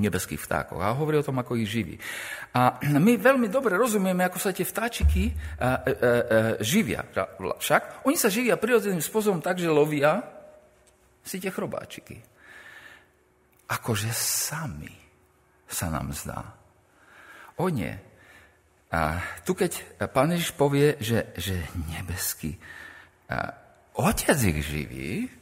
nebeských 0.00 0.40
vtákov 0.40 0.80
a 0.80 0.96
hovorí 0.96 1.20
o 1.20 1.26
tom, 1.26 1.36
ako 1.36 1.60
ich 1.60 1.68
živí. 1.68 2.00
A 2.56 2.80
my 3.06 3.12
veľmi 3.20 3.52
dobre 3.52 3.76
rozumieme, 3.76 4.24
ako 4.24 4.38
sa 4.40 4.56
tie 4.56 4.64
vtáčiky 4.64 5.28
a, 5.28 5.36
a, 5.36 5.68
a, 5.68 5.74
živia. 6.64 7.04
Však 7.36 8.08
oni 8.08 8.16
sa 8.16 8.32
živia 8.32 8.56
prirodzeným 8.56 9.04
spôsobom 9.04 9.44
tak, 9.44 9.60
že 9.60 9.68
lovia 9.68 10.24
si 11.20 11.36
tie 11.36 11.52
chrobáčiky. 11.52 12.16
Akože 13.68 14.08
sami 14.16 14.92
sa 15.68 15.92
nám 15.92 16.12
zdá. 16.16 16.40
O 17.60 17.68
nie. 17.68 17.92
A 18.92 19.20
tu 19.44 19.56
keď 19.56 20.04
pán 20.12 20.32
Ježiš 20.32 20.52
povie, 20.52 21.00
že, 21.00 21.32
že 21.36 21.56
nebeský 21.88 22.56
a, 23.28 23.56
otec 23.96 24.36
ich 24.36 24.60
živí, 24.64 25.41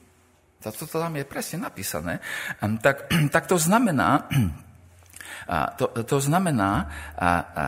to 0.61 0.85
tam 0.87 1.17
je 1.17 1.25
presne 1.25 1.65
napísané, 1.65 2.21
tak, 2.85 3.09
tak 3.35 3.49
to 3.49 3.57
znamená, 3.57 4.29
to, 5.81 5.87
to 6.05 6.19
znamená, 6.21 6.89
a, 7.17 7.31
a, 7.41 7.65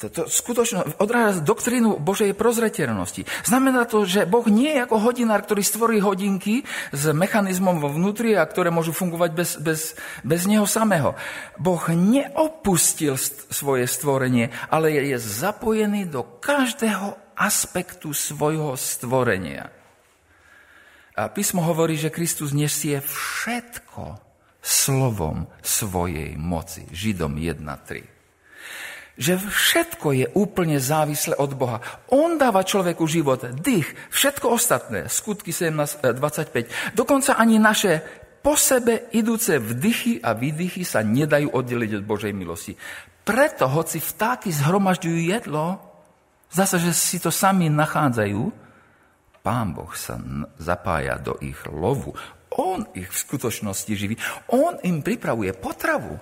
to, 0.00 0.08
to 0.08 0.22
skutočno 0.32 0.80
odráža 0.96 1.44
doktrínu 1.44 2.00
Božej 2.00 2.32
prozreteľnosti. 2.32 3.28
Znamená 3.44 3.84
to, 3.84 4.08
že 4.08 4.24
Boh 4.24 4.44
nie 4.48 4.72
je 4.72 4.80
ako 4.80 4.96
hodinár, 4.96 5.44
ktorý 5.44 5.60
stvorí 5.60 6.00
hodinky 6.00 6.64
s 6.88 7.04
mechanizmom 7.12 7.76
vo 7.76 7.92
vnútri 7.92 8.32
a 8.32 8.48
ktoré 8.48 8.72
môžu 8.72 8.96
fungovať 8.96 9.30
bez, 9.36 9.50
bez, 9.60 9.80
bez 10.24 10.48
neho 10.48 10.64
samého. 10.64 11.12
Boh 11.60 11.84
neopustil 11.92 13.20
svoje 13.52 13.84
stvorenie, 13.84 14.48
ale 14.72 14.96
je 14.96 15.20
zapojený 15.20 16.08
do 16.08 16.24
každého 16.40 17.36
aspektu 17.36 18.16
svojho 18.16 18.72
stvorenia. 18.72 19.77
A 21.18 21.26
písmo 21.26 21.66
hovorí, 21.66 21.98
že 21.98 22.14
Kristus 22.14 22.54
nesie 22.54 23.02
všetko 23.02 24.22
slovom 24.62 25.50
svojej 25.58 26.38
moci. 26.38 26.86
Židom 26.94 27.34
1.3. 27.34 29.18
Že 29.18 29.34
všetko 29.50 30.06
je 30.14 30.26
úplne 30.38 30.78
závislé 30.78 31.34
od 31.42 31.58
Boha. 31.58 31.82
On 32.14 32.38
dáva 32.38 32.62
človeku 32.62 33.02
život, 33.10 33.42
dých, 33.50 33.90
všetko 34.14 34.46
ostatné. 34.46 35.10
Skutky 35.10 35.50
17.25. 35.50 36.94
Dokonca 36.94 37.34
ani 37.34 37.58
naše 37.58 37.98
po 38.38 38.54
sebe 38.54 39.10
idúce 39.10 39.58
vdychy 39.58 40.22
a 40.22 40.38
výdychy 40.38 40.86
sa 40.86 41.02
nedajú 41.02 41.50
oddeliť 41.50 41.98
od 41.98 42.04
Božej 42.06 42.30
milosti. 42.30 42.78
Preto, 43.26 43.66
hoci 43.66 43.98
vtáky 43.98 44.54
zhromažďujú 44.54 45.18
jedlo, 45.34 45.82
zase, 46.46 46.78
že 46.78 46.94
si 46.94 47.18
to 47.18 47.34
sami 47.34 47.66
nachádzajú, 47.66 48.57
Pán 49.42 49.72
Boh 49.72 49.90
sa 49.94 50.18
zapája 50.58 51.16
do 51.22 51.38
ich 51.40 51.58
lovu. 51.70 52.12
On 52.58 52.84
ich 52.92 53.08
v 53.08 53.22
skutočnosti 53.22 53.92
živí. 53.94 54.16
On 54.50 54.76
im 54.82 55.00
pripravuje 55.00 55.54
potravu. 55.54 56.18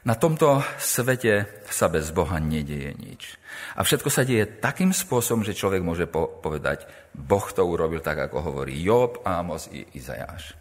Na 0.00 0.16
tomto 0.16 0.64
svete 0.80 1.60
sa 1.68 1.92
bez 1.92 2.08
Boha 2.08 2.40
nedieje 2.40 2.96
nič. 2.96 3.36
A 3.76 3.84
všetko 3.84 4.08
sa 4.08 4.24
deje 4.24 4.48
takým 4.48 4.96
spôsobom, 4.96 5.44
že 5.44 5.52
človek 5.52 5.84
môže 5.84 6.08
povedať, 6.08 6.88
Boh 7.12 7.44
to 7.52 7.60
urobil 7.68 8.00
tak, 8.00 8.16
ako 8.16 8.40
hovorí 8.40 8.80
Job, 8.80 9.20
Amos 9.28 9.68
i 9.68 9.84
Izajáš. 9.92 10.56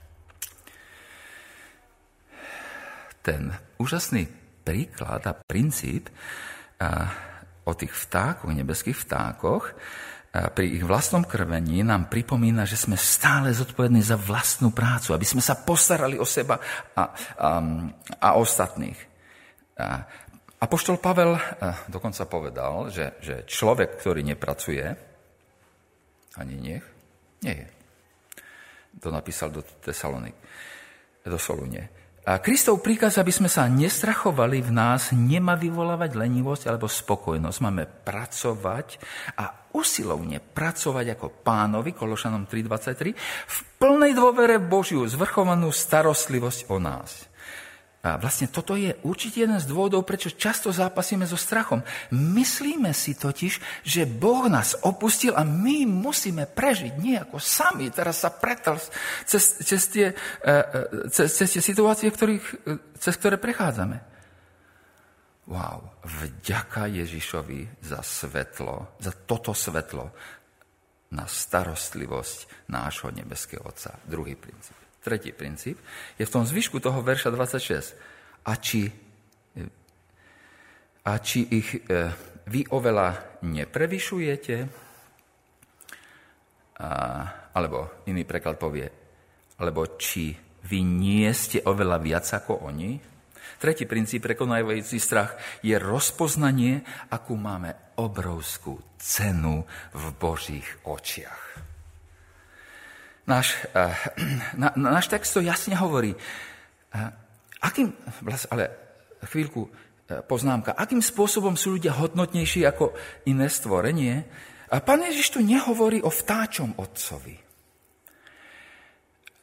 Ten 3.23 3.55
úžasný 3.79 4.27
príklad 4.67 5.23
a 5.23 5.39
princíp 5.39 6.11
a, 6.83 7.07
o 7.63 7.71
tých 7.71 7.95
vtákoch, 7.95 8.51
nebeských 8.51 9.07
vtákoch, 9.07 9.71
pri 10.29 10.77
ich 10.77 10.85
vlastnom 10.85 11.25
krvení 11.25 11.81
nám 11.81 12.05
pripomína, 12.05 12.69
že 12.69 12.77
sme 12.77 12.93
stále 12.93 13.49
zodpovední 13.49 14.05
za 14.05 14.13
vlastnú 14.13 14.69
prácu, 14.69 15.17
aby 15.17 15.25
sme 15.25 15.41
sa 15.41 15.57
postarali 15.57 16.21
o 16.21 16.25
seba 16.27 16.61
a, 16.93 17.01
a, 17.01 17.49
a 18.21 18.29
ostatných. 18.37 18.99
A, 19.81 20.05
Apoštol 20.59 20.99
Pavel 20.99 21.39
dokonca 21.87 22.27
povedal, 22.27 22.91
že, 22.91 23.15
že 23.23 23.47
človek, 23.47 23.95
ktorý 23.95 24.27
nepracuje, 24.27 24.85
ani 26.35 26.55
nech, 26.59 26.85
nie 27.41 27.55
je. 27.63 27.67
To 28.99 29.07
napísal 29.07 29.55
do 29.55 29.63
Tesalonik, 29.63 30.35
do 31.23 31.39
Solune. 31.39 31.98
A 32.27 32.43
Kristov 32.43 32.83
príkaz, 32.83 33.15
aby 33.15 33.31
sme 33.31 33.47
sa 33.47 33.63
nestrachovali 33.71 34.59
v 34.59 34.71
nás, 34.75 35.15
nemá 35.15 35.55
vyvolávať 35.55 36.19
lenivosť 36.19 36.67
alebo 36.67 36.91
spokojnosť. 36.91 37.57
Máme 37.63 37.87
pracovať 37.87 38.99
a 39.39 39.71
usilovne 39.71 40.43
pracovať 40.43 41.15
ako 41.15 41.27
pánovi, 41.45 41.95
Kološanom 41.95 42.49
3.23, 42.49 43.15
v 43.47 43.57
plnej 43.79 44.11
dôvere 44.17 44.59
Božiu, 44.59 45.07
zvrchovanú 45.07 45.71
starostlivosť 45.71 46.67
o 46.67 46.77
nás. 46.81 47.28
A 47.99 48.15
vlastne 48.15 48.47
toto 48.47 48.79
je 48.79 48.95
určite 49.03 49.43
jeden 49.43 49.59
z 49.59 49.67
dôvodov, 49.67 50.07
prečo 50.07 50.31
často 50.31 50.71
zápasíme 50.71 51.27
so 51.27 51.35
strachom. 51.35 51.83
Myslíme 52.15 52.95
si 52.95 53.11
totiž, 53.11 53.83
že 53.83 54.07
Boh 54.07 54.47
nás 54.47 54.71
opustil 54.87 55.35
a 55.35 55.43
my 55.43 55.83
musíme 55.83 56.47
prežiť 56.47 56.95
nejako 56.95 57.43
sami. 57.43 57.91
Teraz 57.91 58.23
sa 58.23 58.31
pretel 58.31 58.79
cez, 59.27 59.59
cez, 59.67 59.81
tie, 59.91 60.15
e, 60.15 60.15
e, 60.47 61.11
cez, 61.11 61.27
cez 61.27 61.51
tie 61.51 61.59
situácie, 61.59 62.07
ktorých, 62.07 62.45
e, 62.71 62.79
cez 62.95 63.19
ktoré 63.19 63.35
prechádzame. 63.35 63.99
Wow, 65.51 65.99
vďaka 66.07 66.87
Ježišovi 66.87 67.83
za 67.83 67.99
svetlo, 67.99 68.95
za 69.03 69.11
toto 69.27 69.51
svetlo 69.51 70.07
na 71.11 71.27
starostlivosť 71.27 72.71
nášho 72.71 73.11
nebeského 73.11 73.65
Otca. 73.65 73.97
Druhý 74.07 74.39
princíp. 74.39 74.88
Tretí 74.99 75.31
princíp 75.31 75.79
je 76.19 76.27
v 76.27 76.33
tom 76.33 76.43
zvyšku 76.43 76.83
toho 76.83 76.99
verša 76.99 77.31
26. 77.31 77.95
A 78.43 78.53
či, 78.59 78.91
a 81.07 81.13
či 81.23 81.39
ich 81.47 81.69
e, 81.75 82.11
vy 82.49 82.61
oveľa 82.67 83.39
neprevyšujete, 83.47 84.55
a, 86.79 86.89
alebo 87.55 88.03
iný 88.07 88.23
preklad 88.27 88.59
povie, 88.59 88.87
alebo 89.59 89.95
či 89.99 90.35
vy 90.67 90.79
nie 90.83 91.27
ste 91.31 91.63
oveľa 91.63 91.97
viac 92.03 92.27
ako 92.27 92.67
oni. 92.67 92.99
Tretí 93.59 93.83
princíp 93.83 94.23
prekonajúci 94.23 94.99
strach 94.99 95.35
je 95.59 95.75
rozpoznanie, 95.75 96.83
akú 97.11 97.35
máme 97.35 97.95
obrovskú 97.99 98.79
cenu 98.95 99.67
v 99.91 100.03
Božích 100.15 100.67
očiach. 100.87 101.48
Náš, 103.29 103.61
eh, 103.77 103.93
na, 104.61 104.73
náš 104.73 105.05
text 105.13 105.37
to 105.37 105.45
jasne 105.45 105.77
hovorí. 105.77 106.17
Eh, 106.17 107.09
akým, 107.61 107.93
ale 108.49 108.73
chvíľku 109.29 109.69
eh, 109.69 110.25
poznámka, 110.25 110.73
akým 110.73 111.05
spôsobom 111.05 111.53
sú 111.53 111.77
ľudia 111.77 111.93
hodnotnejší 111.93 112.65
ako 112.65 112.97
iné 113.29 113.45
stvorenie? 113.45 114.25
A 114.73 114.81
pán 114.81 115.05
Ježiš 115.05 115.37
tu 115.37 115.39
nehovorí 115.45 116.01
o 116.01 116.09
vtáčom 116.09 116.77
otcovi. 116.77 117.37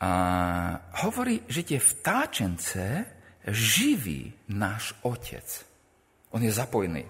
A 0.03 0.13
hovorí, 1.07 1.43
že 1.49 1.67
tie 1.67 1.81
vtáčence 1.81 3.07
živí 3.47 4.35
náš 4.53 4.95
otec. 5.03 5.47
On 6.31 6.43
je 6.43 6.53
zapojený 6.53 7.07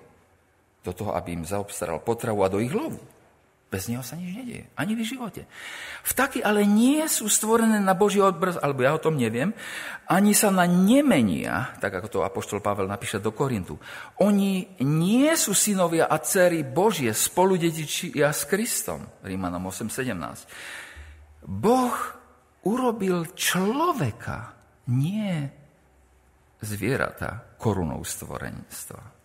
do 0.86 0.92
toho, 0.94 1.12
aby 1.18 1.34
im 1.34 1.44
zaobstaral 1.44 1.98
potravu 2.00 2.46
a 2.46 2.52
do 2.52 2.62
ich 2.62 2.70
lovu. 2.70 3.02
Bez 3.76 3.92
neho 3.92 4.00
sa 4.00 4.16
nič 4.16 4.32
nedieje. 4.32 4.64
Ani 4.72 4.96
v 4.96 5.04
živote. 5.04 5.44
Vtáky 6.00 6.40
ale 6.40 6.64
nie 6.64 7.04
sú 7.12 7.28
stvorené 7.28 7.76
na 7.76 7.92
Boží 7.92 8.24
odbrz, 8.24 8.56
alebo 8.64 8.80
ja 8.80 8.96
o 8.96 9.02
tom 9.04 9.20
neviem, 9.20 9.52
ani 10.08 10.32
sa 10.32 10.48
na 10.48 10.64
nemenia, 10.64 11.76
tak 11.76 11.92
ako 12.00 12.08
to 12.08 12.24
Apoštol 12.24 12.64
Pavel 12.64 12.88
napíše 12.88 13.20
do 13.20 13.36
Korintu. 13.36 13.76
Oni 14.24 14.64
nie 14.80 15.28
sú 15.36 15.52
synovia 15.52 16.08
a 16.08 16.16
dcery 16.16 16.64
Božie, 16.64 17.12
spoludetičia 17.12 18.32
s 18.32 18.48
Kristom. 18.48 19.04
Rímanom 19.20 19.68
8.17. 19.68 21.44
Boh 21.44 21.96
urobil 22.64 23.28
človeka, 23.36 24.56
nie 24.88 25.52
zvieratá 26.64 27.54
korunou 27.60 28.00
stvorenstva. 28.00 29.15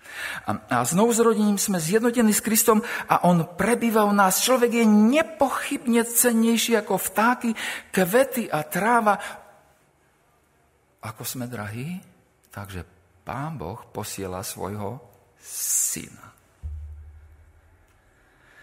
A, 0.47 0.83
znovu 0.83 1.13
zrodením 1.13 1.57
sme 1.61 1.79
zjednotení 1.81 2.33
s 2.33 2.43
Kristom 2.43 2.81
a 3.07 3.23
On 3.27 3.43
prebýva 3.45 4.07
v 4.07 4.17
nás. 4.17 4.43
Človek 4.43 4.81
je 4.81 4.85
nepochybne 4.87 6.03
cennejší 6.07 6.77
ako 6.79 6.97
vtáky, 6.97 7.53
kvety 7.93 8.49
a 8.49 8.65
tráva. 8.65 9.15
Ako 11.01 11.23
sme 11.25 11.49
drahí? 11.49 11.97
Takže 12.51 12.83
Pán 13.21 13.55
Boh 13.57 13.79
posiela 13.93 14.41
svojho 14.41 14.99
syna. 15.41 16.33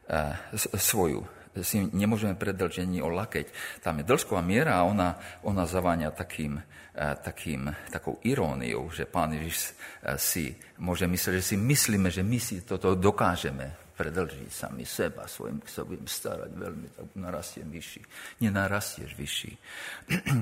e, 0.10 0.34
svoju 0.78 1.26
si 1.58 1.82
nemôžeme 1.90 2.38
predlžiť 2.38 2.86
ani 2.86 3.02
o 3.02 3.10
lakeť. 3.10 3.82
Tam 3.82 3.98
je 3.98 4.06
dlžková 4.06 4.46
miera 4.46 4.78
a 4.78 4.86
ona, 4.86 5.18
ona 5.42 5.66
zaváňa 5.66 6.14
takým, 6.14 6.62
e, 6.94 7.06
takým, 7.18 7.74
takou 7.90 8.22
iróniou, 8.22 8.94
že 8.94 9.10
pán 9.10 9.34
Ježiš 9.34 9.74
si 10.22 10.54
môže 10.78 11.10
myslieť, 11.10 11.42
že 11.42 11.48
si 11.54 11.58
myslíme, 11.58 12.14
že 12.14 12.22
my 12.22 12.38
si 12.38 12.62
toto 12.62 12.94
dokážeme 12.94 13.87
predlžiť 13.98 14.54
sami 14.54 14.86
seba, 14.86 15.26
svojim 15.26 15.58
sa 15.66 15.82
budem 15.82 16.06
starať 16.06 16.52
veľmi, 16.54 16.88
tak 16.94 17.08
narastiem 17.18 17.66
vyšší. 17.74 18.02
Nenarastieš 18.46 19.12
vyšší. 19.18 19.52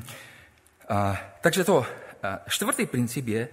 a, 0.95 0.97
takže 1.39 1.63
to, 1.63 1.81
a, 2.19 2.43
štvrtý 2.51 2.91
princíp 2.91 3.31
je 3.31 3.47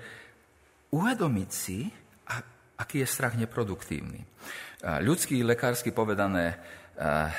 uvedomiť 0.91 1.51
si, 1.55 1.87
a, 2.27 2.43
aký 2.83 3.07
je 3.07 3.09
strach 3.09 3.39
neproduktívny. 3.39 4.27
A, 4.83 4.99
ľudský, 4.99 5.39
lekársky 5.47 5.95
povedané, 5.95 6.59
a, 6.99 7.31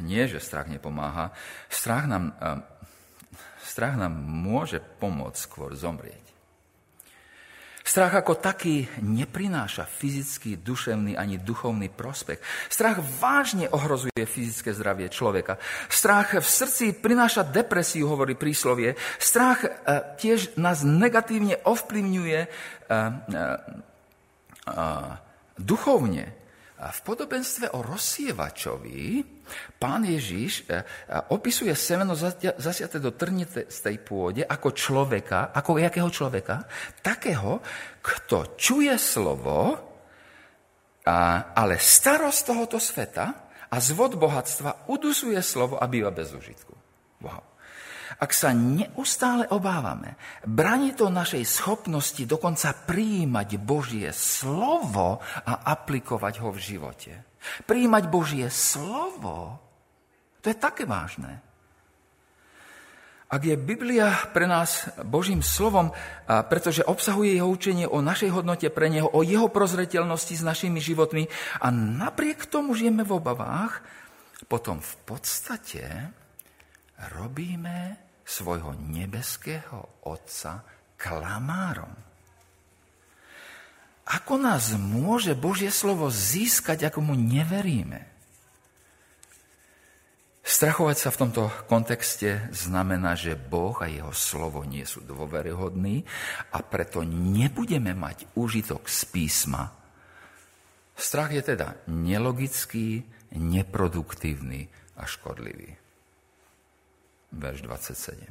nie, 0.00 0.24
že 0.24 0.40
strach 0.40 0.72
nepomáha. 0.72 1.36
Strach 1.68 2.08
nám, 2.08 2.32
a, 2.40 2.64
strach 3.60 4.00
nám 4.00 4.16
môže 4.16 4.80
pomôcť 4.80 5.36
skôr 5.36 5.76
zomrieť. 5.76 6.25
Strach 7.86 8.18
ako 8.18 8.34
taký 8.34 8.90
neprináša 8.98 9.86
fyzický, 9.86 10.58
duševný 10.58 11.14
ani 11.14 11.38
duchovný 11.38 11.86
prospech. 11.86 12.42
Strach 12.66 12.98
vážne 13.22 13.70
ohrozuje 13.70 14.26
fyzické 14.26 14.74
zdravie 14.74 15.06
človeka. 15.06 15.62
Strach 15.86 16.34
v 16.34 16.42
srdci 16.42 16.98
prináša 16.98 17.46
depresiu, 17.46 18.10
hovorí 18.10 18.34
príslovie. 18.34 18.98
Strach 19.22 19.62
e, 19.62 19.70
tiež 20.18 20.58
nás 20.58 20.82
negatívne 20.82 21.62
ovplyvňuje 21.62 22.40
e, 22.42 22.48
duchovne. 26.76 26.92
V 26.92 27.00
podobenstve 27.02 27.66
o 27.72 27.80
rozsievačovi 27.82 29.24
pán 29.80 30.04
Ježiš 30.04 30.64
e, 30.64 30.64
e, 30.68 30.82
opisuje 31.32 31.72
semeno 31.74 32.14
zasiate 32.14 33.00
do 33.00 33.10
tej 33.12 33.96
pôde 34.04 34.44
ako 34.44 34.76
človeka, 34.76 35.50
ako 35.56 35.80
jakého 35.80 36.10
človeka? 36.12 36.68
Takého, 37.00 37.60
kto 38.04 38.56
čuje 38.60 38.94
slovo, 39.00 39.78
ale 41.06 41.78
starost 41.78 42.50
tohoto 42.50 42.82
sveta 42.82 43.54
a 43.70 43.76
zvod 43.78 44.18
bohatstva 44.18 44.90
udusuje 44.90 45.38
slovo 45.38 45.78
a 45.78 45.86
býva 45.86 46.10
bez 46.10 46.34
užitku. 46.34 46.74
Wow. 47.22 47.55
Ak 48.16 48.32
sa 48.32 48.56
neustále 48.56 49.44
obávame, 49.52 50.16
bráni 50.48 50.96
to 50.96 51.12
našej 51.12 51.44
schopnosti 51.44 52.24
dokonca 52.24 52.72
prijímať 52.72 53.60
Božie 53.60 54.08
slovo 54.16 55.20
a 55.44 55.52
aplikovať 55.76 56.40
ho 56.40 56.48
v 56.48 56.58
živote. 56.58 57.12
Prijímať 57.68 58.04
Božie 58.08 58.48
slovo, 58.48 59.60
to 60.40 60.48
je 60.48 60.56
také 60.56 60.88
vážne. 60.88 61.44
Ak 63.26 63.42
je 63.42 63.58
Biblia 63.58 64.14
pre 64.30 64.46
nás 64.46 64.86
Božím 65.02 65.42
slovom, 65.42 65.90
pretože 66.24 66.86
obsahuje 66.86 67.36
jeho 67.36 67.50
učenie 67.50 67.84
o 67.84 67.98
našej 67.98 68.30
hodnote 68.30 68.70
pre 68.70 68.86
neho, 68.86 69.10
o 69.10 69.26
jeho 69.26 69.50
prozretelnosti 69.50 70.38
s 70.38 70.46
našimi 70.46 70.78
životmi 70.78 71.26
a 71.58 71.68
napriek 71.74 72.46
tomu 72.46 72.78
žijeme 72.78 73.02
v 73.02 73.18
obavách, 73.18 73.82
potom 74.46 74.78
v 74.78 74.94
podstate 75.04 75.84
robíme 77.18 78.05
svojho 78.26 78.74
nebeského 78.74 80.02
Otca 80.02 80.66
klamárom. 80.98 81.94
Ako 84.06 84.34
nás 84.38 84.74
môže 84.74 85.38
Božie 85.38 85.70
slovo 85.70 86.10
získať, 86.10 86.90
ako 86.90 87.10
mu 87.10 87.14
neveríme? 87.14 88.02
Strachovať 90.46 90.96
sa 90.98 91.10
v 91.10 91.20
tomto 91.26 91.42
kontexte 91.66 92.50
znamená, 92.54 93.18
že 93.18 93.34
Boh 93.34 93.74
a 93.82 93.90
jeho 93.90 94.14
slovo 94.14 94.62
nie 94.62 94.86
sú 94.86 95.02
dôveryhodní 95.02 96.06
a 96.54 96.62
preto 96.62 97.02
nebudeme 97.02 97.98
mať 97.98 98.30
úžitok 98.38 98.86
z 98.86 99.10
písma. 99.10 99.74
Strach 100.94 101.34
je 101.34 101.42
teda 101.42 101.74
nelogický, 101.90 103.02
neproduktívny 103.34 104.70
a 104.94 105.02
škodlivý 105.02 105.85
verš 107.32 107.62
27. 107.66 108.26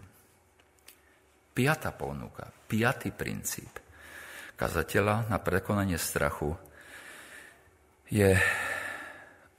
Piatá 1.56 1.96
ponuka, 1.96 2.52
piatý 2.68 3.16
princíp 3.16 3.86
kazateľa 4.56 5.28
na 5.28 5.38
prekonanie 5.40 6.00
strachu 6.00 6.56
je 8.08 8.36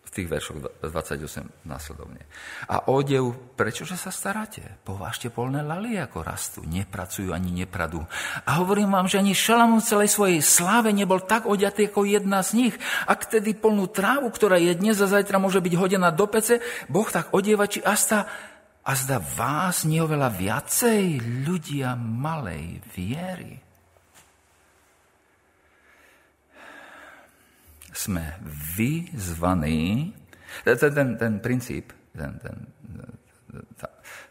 v 0.06 0.10
tých 0.14 0.28
veršoch 0.32 0.80
28 0.80 1.68
následovne. 1.68 2.24
A 2.72 2.88
odev, 2.88 3.36
prečože 3.52 4.00
sa 4.00 4.08
staráte? 4.08 4.64
Povážte 4.80 5.28
polné 5.28 5.60
lalie, 5.60 6.00
ako 6.00 6.24
rastú, 6.24 6.60
nepracujú 6.64 7.36
ani 7.36 7.52
nepradú. 7.52 8.00
A 8.48 8.56
hovorím 8.56 8.96
vám, 8.96 9.12
že 9.12 9.20
ani 9.20 9.36
Šalamún 9.36 9.84
celej 9.84 10.08
svojej 10.08 10.40
sláve 10.40 10.88
nebol 10.96 11.20
tak 11.20 11.44
oďatý 11.44 11.92
ako 11.92 12.08
jedna 12.08 12.40
z 12.40 12.50
nich. 12.56 12.74
Ak 13.04 13.28
tedy 13.28 13.52
plnú 13.52 13.92
trávu, 13.92 14.32
ktorá 14.32 14.56
je 14.56 14.72
dnes 14.72 14.96
a 14.96 15.10
zajtra 15.10 15.36
môže 15.36 15.60
byť 15.60 15.74
hodená 15.76 16.08
do 16.08 16.24
pece, 16.24 16.64
Boh 16.88 17.08
tak 17.12 17.36
odieva, 17.36 17.68
či 17.68 17.84
asta 17.84 18.24
a 18.86 18.94
zda 18.94 19.18
vás 19.18 19.82
nie 19.82 19.98
oveľa 19.98 20.30
viacej 20.30 21.18
ľudia 21.42 21.98
malej 21.98 22.78
viery. 22.94 23.58
Sme 27.90 28.38
vyzvaní, 28.78 30.14
ten, 30.62 30.76
ten, 30.78 31.08
ten 31.18 31.34
princíp, 31.42 31.90
ten, 32.14 32.38
ten, 32.38 32.56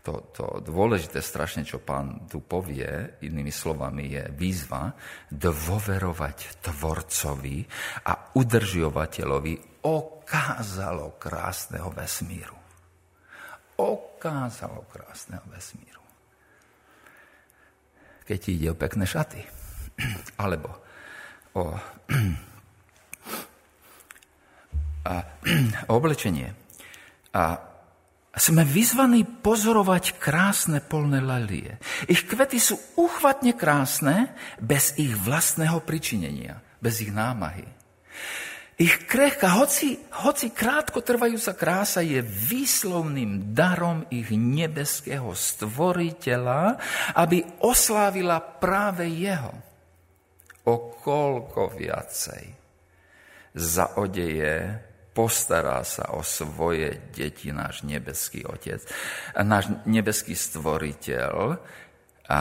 to, 0.05 0.31
to 0.31 0.45
dôležité 0.63 1.19
strašne, 1.19 1.67
čo 1.67 1.83
pán 1.83 2.29
tu 2.29 2.39
povie, 2.39 3.19
inými 3.25 3.51
slovami, 3.51 4.15
je 4.15 4.23
výzva 4.37 4.93
dôverovať 5.33 6.63
Tvorcovi 6.63 7.57
a 8.07 8.31
udržovateľovi 8.37 9.83
okázalo 9.83 11.19
krásneho 11.19 11.89
vesmíru 11.91 12.64
okázalo 13.77 14.87
krásneho 14.87 15.43
vesmíru. 15.51 16.01
Keď 18.25 18.37
ti 18.41 18.57
ide 18.57 18.73
o 18.73 18.79
pekné 18.79 19.05
šaty, 19.05 19.41
alebo 20.43 20.69
o, 21.53 21.63
a, 25.11 25.13
o 25.89 25.91
oblečenie. 25.93 26.49
A 27.35 27.75
sme 28.35 28.67
vyzvaní 28.67 29.23
pozorovať 29.23 30.19
krásne 30.19 30.83
polné 30.83 31.23
lalie. 31.23 31.79
Ich 32.11 32.27
kvety 32.27 32.59
sú 32.59 32.75
uchvatne 32.99 33.55
krásne 33.55 34.35
bez 34.59 34.99
ich 34.99 35.15
vlastného 35.15 35.79
pričinenia, 35.79 36.59
bez 36.83 36.99
ich 36.99 37.15
námahy. 37.15 37.63
Ich 38.75 39.07
krehka, 39.07 39.55
hoci, 39.55 39.95
hoci 40.27 40.51
krátko 40.51 40.99
trvajúca 40.99 41.55
krása 41.55 42.03
je 42.03 42.19
výslovným 42.19 43.55
darom 43.55 44.03
ich 44.11 44.27
nebeského 44.35 45.31
stvoriteľa, 45.31 46.75
aby 47.15 47.63
oslávila 47.63 48.43
práve 48.59 49.07
jeho. 49.07 49.55
O 50.67 50.91
koľko 50.91 51.71
viacej 51.71 52.43
zaodeje 53.55 54.75
postará 55.15 55.79
sa 55.87 56.11
o 56.11 56.19
svoje 56.19 56.99
deti 57.15 57.55
náš 57.55 57.87
nebeský 57.87 58.43
Otec, 58.43 58.83
náš 59.39 59.71
nebeský 59.87 60.35
stvoriteľ 60.35 61.33
a, 62.27 62.39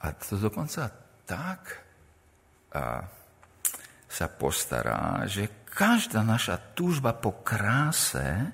a 0.00 0.06
to 0.16 0.40
dokonca 0.40 0.88
tak, 1.28 1.84
a, 2.72 3.04
sa 4.12 4.28
postará, 4.28 5.24
že 5.24 5.64
každá 5.64 6.20
naša 6.20 6.60
túžba 6.76 7.16
po 7.16 7.40
kráse 7.40 8.52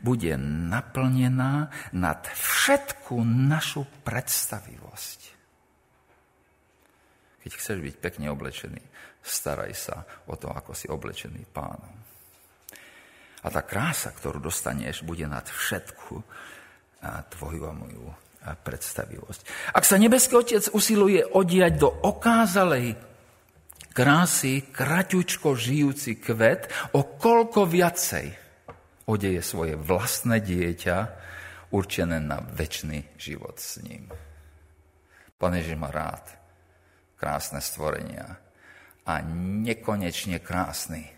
bude 0.00 0.32
naplnená 0.40 1.68
nad 1.92 2.24
všetku 2.24 3.20
našu 3.20 3.84
predstavivosť. 4.00 5.20
Keď 7.44 7.52
chceš 7.52 7.78
byť 7.84 7.94
pekne 8.00 8.32
oblečený, 8.32 8.80
staraj 9.20 9.72
sa 9.76 10.08
o 10.32 10.40
to, 10.40 10.48
ako 10.48 10.72
si 10.72 10.88
oblečený 10.88 11.44
pánom. 11.52 11.92
A 13.44 13.52
tá 13.52 13.60
krása, 13.60 14.08
ktorú 14.16 14.40
dostaneš, 14.40 15.04
bude 15.04 15.28
nad 15.28 15.44
všetku 15.44 16.16
tvoju 17.28 17.62
a 17.68 17.72
moju 17.76 18.08
predstavivosť. 18.40 19.72
Ak 19.76 19.84
sa 19.84 20.00
nebeský 20.00 20.40
Otec 20.40 20.72
usiluje 20.72 21.20
odiať 21.28 21.72
do 21.76 21.92
okázalej 21.92 23.13
krásy 23.94 24.66
kraťučko 24.74 25.54
žijúci 25.54 26.18
kvet, 26.18 26.66
o 26.98 27.06
koľko 27.16 27.64
viacej 27.70 28.26
odeje 29.06 29.40
svoje 29.40 29.78
vlastné 29.78 30.42
dieťa 30.42 30.96
určené 31.70 32.18
na 32.18 32.42
väčší 32.42 33.14
život 33.14 33.56
s 33.56 33.78
ním. 33.86 34.10
Pán 35.38 35.54
Ježiš 35.54 35.78
má 35.78 35.94
rád 35.94 36.26
krásne 37.14 37.62
stvorenia 37.62 38.42
a 39.06 39.22
nekonečne 39.62 40.42
krásny 40.42 41.14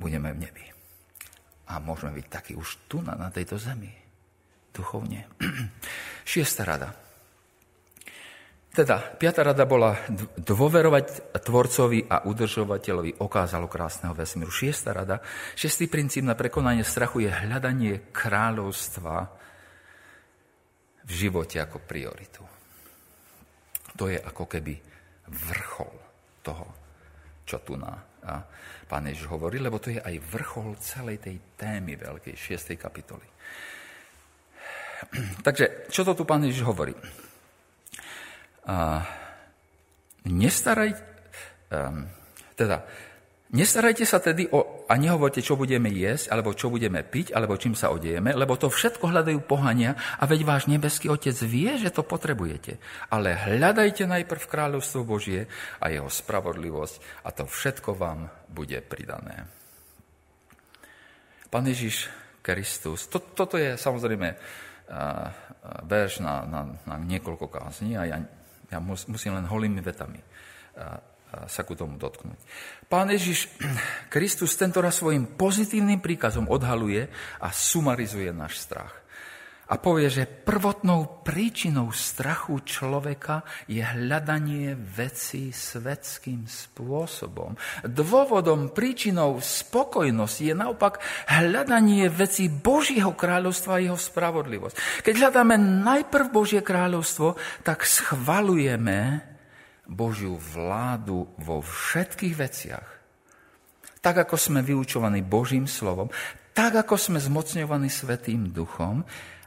budeme 0.00 0.32
v 0.32 0.40
nebi. 0.48 0.66
A 1.64 1.80
môžeme 1.80 2.12
byť 2.16 2.26
takí 2.28 2.52
už 2.56 2.88
tu 2.88 3.00
na, 3.00 3.16
na 3.16 3.32
tejto 3.32 3.56
zemi. 3.56 3.92
Duchovne. 4.72 5.24
Šiesta 6.28 6.64
rada. 6.64 7.03
Teda, 8.74 8.98
piata 8.98 9.46
rada 9.46 9.62
bola 9.70 9.94
dôverovať 10.34 11.30
tvorcovi 11.38 12.10
a 12.10 12.26
udržovateľovi 12.26 13.22
okázalo 13.22 13.70
krásneho 13.70 14.18
vesmíru. 14.18 14.50
Šiesta 14.50 14.90
rada, 14.90 15.22
šiestý 15.54 15.86
princíp 15.86 16.26
na 16.26 16.34
prekonanie 16.34 16.82
strachu 16.82 17.22
je 17.22 17.30
hľadanie 17.30 18.10
kráľovstva 18.10 19.30
v 21.06 21.10
živote 21.14 21.62
ako 21.62 21.86
prioritu. 21.86 22.42
To 23.94 24.10
je 24.10 24.18
ako 24.18 24.50
keby 24.50 24.74
vrchol 25.30 25.94
toho, 26.42 26.66
čo 27.46 27.62
tu 27.62 27.78
na 27.78 27.94
a 28.24 28.40
pán 28.88 29.04
Ježiš 29.04 29.28
hovorí, 29.28 29.60
lebo 29.60 29.76
to 29.76 29.92
je 29.92 30.00
aj 30.00 30.16
vrchol 30.32 30.80
celej 30.80 31.20
tej 31.20 31.36
témy 31.60 31.94
veľkej, 32.00 32.32
šiestej 32.32 32.80
kapitoly. 32.80 33.28
Takže, 35.46 35.92
čo 35.92 36.02
to 36.08 36.16
tu 36.16 36.24
pán 36.24 36.42
Ježiš 36.42 36.64
hovorí? 36.64 36.96
A, 38.64 39.04
nestaraj, 40.24 40.96
um, 41.70 42.08
teda, 42.56 42.84
Nestarajte 43.54 44.02
sa 44.02 44.18
tedy 44.18 44.50
o, 44.50 44.82
a 44.90 44.98
nehovorte, 44.98 45.38
čo 45.38 45.54
budeme 45.54 45.86
jesť, 45.86 46.34
alebo 46.34 46.58
čo 46.58 46.74
budeme 46.74 47.06
piť, 47.06 47.30
alebo 47.38 47.54
čím 47.54 47.78
sa 47.78 47.94
odejeme, 47.94 48.34
lebo 48.34 48.58
to 48.58 48.66
všetko 48.66 49.14
hľadajú 49.14 49.46
pohania 49.46 49.94
a 50.18 50.26
veď 50.26 50.42
váš 50.42 50.66
nebeský 50.66 51.06
Otec 51.06 51.38
vie, 51.46 51.70
že 51.78 51.94
to 51.94 52.02
potrebujete. 52.02 52.82
Ale 53.14 53.38
hľadajte 53.38 54.10
najprv 54.10 54.50
kráľovstvo 54.50 55.06
Božie 55.06 55.46
a 55.78 55.86
jeho 55.86 56.10
spravodlivosť 56.10 57.22
a 57.22 57.30
to 57.30 57.46
všetko 57.46 57.94
vám 57.94 58.26
bude 58.50 58.82
pridané. 58.90 59.46
Pán 61.46 61.70
Ježiš 61.70 62.10
Kristus, 62.42 63.06
to, 63.06 63.22
toto 63.22 63.54
je 63.54 63.78
samozrejme 63.78 64.34
uh, 64.34 65.30
verš 65.86 66.26
na, 66.26 66.42
na, 66.42 66.60
na 66.90 66.98
niekoľko 66.98 67.46
kázní 67.46 67.94
a 67.94 68.02
ja, 68.02 68.18
ja 68.74 68.82
musím 68.82 69.38
len 69.38 69.46
holými 69.46 69.78
vetami 69.78 70.18
sa 71.46 71.66
ku 71.66 71.74
tomu 71.74 71.98
dotknúť. 71.98 72.38
Pán 72.86 73.10
Ježiš 73.10 73.50
Kristus 74.14 74.54
tento 74.54 74.78
raz 74.78 74.98
svojim 74.98 75.34
pozitívnym 75.34 75.98
príkazom 75.98 76.46
odhaluje 76.46 77.10
a 77.42 77.48
sumarizuje 77.50 78.30
náš 78.30 78.62
strach. 78.62 79.03
A 79.64 79.80
povie, 79.80 80.12
že 80.12 80.28
prvotnou 80.28 81.24
príčinou 81.24 81.88
strachu 81.88 82.60
človeka 82.68 83.48
je 83.64 83.80
hľadanie 83.80 84.76
veci 84.76 85.56
svetským 85.56 86.44
spôsobom. 86.44 87.56
Dôvodom, 87.80 88.76
príčinou 88.76 89.40
spokojnosti 89.40 90.52
je 90.52 90.52
naopak 90.52 91.00
hľadanie 91.32 92.12
veci 92.12 92.52
Božieho 92.52 93.16
kráľovstva 93.16 93.80
a 93.80 93.82
jeho 93.88 93.96
spravodlivosť. 93.96 95.00
Keď 95.00 95.14
hľadáme 95.16 95.56
najprv 95.80 96.26
Božie 96.28 96.60
kráľovstvo, 96.60 97.40
tak 97.64 97.88
schvalujeme 97.88 99.24
Božiu 99.88 100.36
vládu 100.36 101.28
vo 101.40 101.64
všetkých 101.64 102.34
veciach. 102.36 102.88
Tak 104.04 104.28
ako 104.28 104.36
sme 104.36 104.60
vyučovaní 104.60 105.24
Božím 105.24 105.64
slovom, 105.64 106.12
tak 106.52 106.76
ako 106.76 107.00
sme 107.00 107.16
zmocňovaní 107.16 107.88
Svetým 107.88 108.52
duchom 108.52 109.00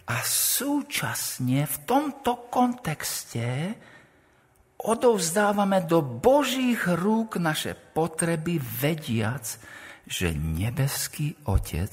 a 0.08 0.24
súčasne 0.24 1.68
v 1.68 1.78
tomto 1.84 2.48
kontexte 2.48 3.76
odovzdávame 4.80 5.84
do 5.84 6.00
Božích 6.00 6.88
rúk 6.88 7.36
naše 7.44 7.76
potreby, 7.76 8.56
vediac, 8.62 9.60
že 10.08 10.32
nebeský 10.32 11.36
Otec 11.52 11.92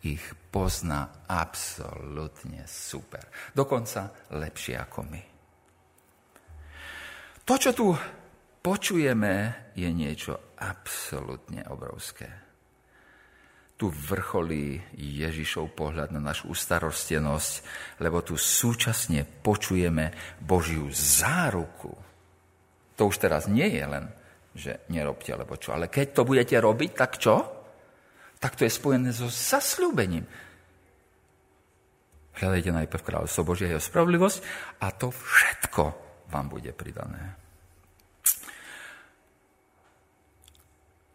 ich 0.00 0.24
pozná 0.48 1.28
absolútne 1.28 2.64
super. 2.64 3.28
Dokonca 3.52 4.32
lepšie 4.32 4.74
ako 4.80 5.00
my. 5.04 5.22
To, 7.44 7.54
čo 7.60 7.70
tu 7.76 7.92
počujeme, 8.64 9.68
je 9.76 9.88
niečo 9.92 10.56
absolútne 10.56 11.66
obrovské. 11.68 12.49
Tu 13.80 13.88
vrcholí 13.88 14.76
Ježišov 14.92 15.72
pohľad 15.72 16.12
na 16.12 16.20
našu 16.20 16.52
ustarostenosť, 16.52 17.52
lebo 18.04 18.20
tu 18.20 18.36
súčasne 18.36 19.24
počujeme 19.24 20.36
Božiu 20.36 20.92
záruku. 20.92 21.96
To 23.00 23.08
už 23.08 23.16
teraz 23.16 23.48
nie 23.48 23.64
je 23.72 23.84
len, 23.88 24.04
že 24.52 24.84
nerobte, 24.92 25.32
alebo 25.32 25.56
čo. 25.56 25.72
Ale 25.72 25.88
keď 25.88 26.12
to 26.12 26.28
budete 26.28 26.60
robiť, 26.60 26.90
tak 26.92 27.16
čo? 27.16 27.40
Tak 28.36 28.60
to 28.60 28.68
je 28.68 28.72
spojené 28.76 29.16
so 29.16 29.32
zasľúbením. 29.32 30.28
Hľadajte 32.36 32.76
najprv 32.76 33.00
kráľovstvo 33.00 33.48
Božie 33.48 33.72
a 33.72 33.72
jeho 33.76 33.80
spravodlivosť 33.80 34.38
a 34.84 34.92
to 34.92 35.08
všetko 35.08 35.82
vám 36.28 36.52
bude 36.52 36.68
pridané. 36.76 37.39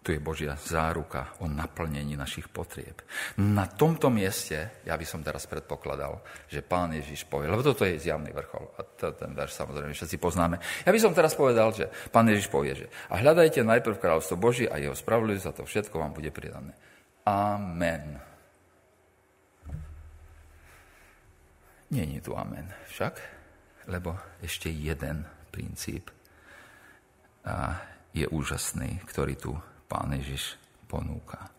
Tu 0.06 0.13
je 0.13 0.22
Božia 0.22 0.54
záruka 0.54 1.34
o 1.41 1.50
naplnení 1.50 2.13
našich 2.13 2.46
potrieb. 2.54 3.02
Na 3.41 3.65
tomto 3.65 4.13
mieste, 4.13 4.86
ja 4.86 4.94
by 4.94 5.02
som 5.02 5.26
teraz 5.26 5.50
predpokladal, 5.50 6.22
že 6.46 6.62
pán 6.62 6.94
Ježiš 6.94 7.26
povie, 7.26 7.50
lebo 7.50 7.65
toto 7.65 7.89
je 7.89 7.98
zjavný 7.98 8.30
vrchol, 8.30 8.70
a 8.78 8.86
to, 8.86 9.10
ten 9.18 9.34
verš 9.34 9.58
samozrejme 9.58 9.98
všetci 9.98 10.22
poznáme. 10.22 10.62
Ja 10.86 10.94
by 10.94 11.00
som 11.02 11.18
teraz 11.18 11.34
povedal, 11.34 11.74
že 11.74 11.89
pán 12.13 12.30
Ježiš 12.30 12.54
povie, 12.54 12.78
že 12.78 12.88
a 13.10 13.18
hľadajte 13.18 13.65
najprv 13.65 13.98
kráľovstvo 13.98 14.38
Boží 14.38 14.70
a 14.70 14.78
jeho 14.78 14.94
spravodlivosť 14.94 15.50
a 15.50 15.58
to 15.58 15.65
všetko 15.65 15.98
vám 15.98 16.13
bude 16.13 16.30
pridané. 16.30 16.78
Amen. 17.26 18.22
Je 21.89 22.22
tu 22.22 22.38
amen 22.38 22.70
však, 22.94 23.18
lebo 23.89 24.13
ešte 24.46 24.70
jeden 24.70 25.26
princíp 25.50 26.13
a 27.41 27.82
je 28.13 28.30
úžasný, 28.30 29.02
ktorý 29.10 29.34
tu 29.34 29.58
pán 29.86 30.13
Ježiš 30.17 30.58
ponúka. 30.89 31.50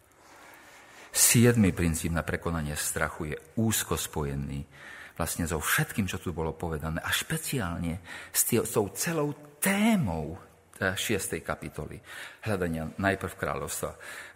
Siedmy 1.16 1.72
princíp 1.72 2.12
na 2.12 2.20
prekonanie 2.20 2.76
strachu 2.76 3.32
je 3.32 3.36
úzko 3.56 3.96
spojený 3.96 4.68
vlastne 5.16 5.48
so 5.48 5.56
všetkým, 5.56 6.04
čo 6.04 6.20
tu 6.20 6.36
bolo 6.36 6.52
povedané 6.52 7.00
a 7.00 7.08
špeciálne 7.08 8.04
s, 8.28 8.44
tou 8.52 8.92
celou 8.92 9.32
témou 9.56 10.36
6. 10.76 11.40
kapitoly 11.40 11.96
hľadania 12.44 12.92
najprv 13.00 13.32
kráľovstva 13.32 13.90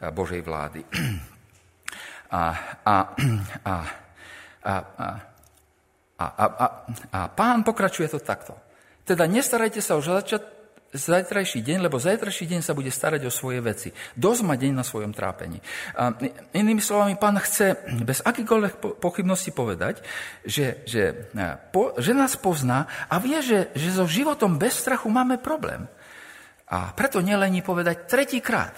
Božej 0.09 0.41
vlády. 0.41 0.81
A, 2.31 2.43
a, 2.87 2.97
a, 3.67 3.77
a, 4.63 4.77
a, 4.97 5.07
a, 6.17 6.27
a, 6.31 6.47
a, 6.47 6.67
a 7.11 7.21
pán 7.29 7.61
pokračuje 7.67 8.09
to 8.09 8.23
takto. 8.23 8.55
Teda 9.05 9.27
nestarajte 9.27 9.83
sa 9.83 9.99
o 9.99 10.03
začiat, 10.05 10.60
zajtrajší 10.91 11.63
deň, 11.63 11.87
lebo 11.87 12.03
zajtrajší 12.03 12.51
deň 12.51 12.61
sa 12.67 12.75
bude 12.75 12.91
starať 12.91 13.23
o 13.27 13.33
svoje 13.33 13.63
veci. 13.63 13.89
Dosť 14.19 14.41
má 14.43 14.55
deň 14.59 14.73
na 14.75 14.83
svojom 14.83 15.15
trápení. 15.15 15.63
A 15.95 16.15
inými 16.51 16.83
slovami, 16.83 17.15
pán 17.15 17.39
chce 17.39 17.79
bez 18.03 18.19
akýkoľvek 18.27 18.99
pochybnosti 18.99 19.55
povedať, 19.55 20.03
že, 20.43 20.83
že, 20.87 21.31
po, 21.71 21.95
že 21.95 22.11
nás 22.11 22.35
pozná 22.35 22.91
a 23.07 23.23
vie, 23.23 23.39
že, 23.39 23.71
že 23.79 23.95
so 23.95 24.07
životom 24.11 24.59
bez 24.59 24.83
strachu 24.83 25.07
máme 25.07 25.39
problém. 25.39 25.87
A 26.71 26.95
preto 26.95 27.23
nelení 27.23 27.63
povedať 27.63 28.07
tretíkrát. 28.07 28.75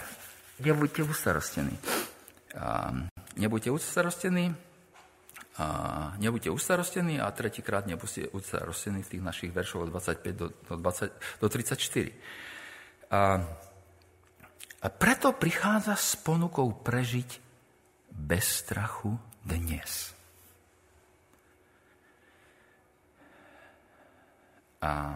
Nebuďte 0.61 1.05
ustarostení. 1.05 1.77
A 2.53 2.93
nebuďte 3.37 3.73
ustarostení, 3.73 4.53
a 5.53 5.65
nebuďte 6.17 6.49
ustarostení 6.49 7.21
a 7.21 7.29
tretíkrát 7.29 7.85
nebuďte 7.85 8.33
ustarostení 8.33 9.05
v 9.05 9.11
tých 9.17 9.23
našich 9.23 9.51
veršov 9.53 9.85
od 9.85 9.89
25 9.93 10.33
do, 10.33 10.47
do, 10.49 10.75
20, 10.81 11.13
do 11.41 11.47
34. 11.49 12.09
A, 13.13 13.21
a 14.81 14.87
preto 14.89 15.29
prichádza 15.37 15.93
s 15.93 16.17
ponukou 16.17 16.73
prežiť 16.81 17.29
bez 18.09 18.65
strachu 18.65 19.13
dnes. 19.45 20.17
A 24.81 25.15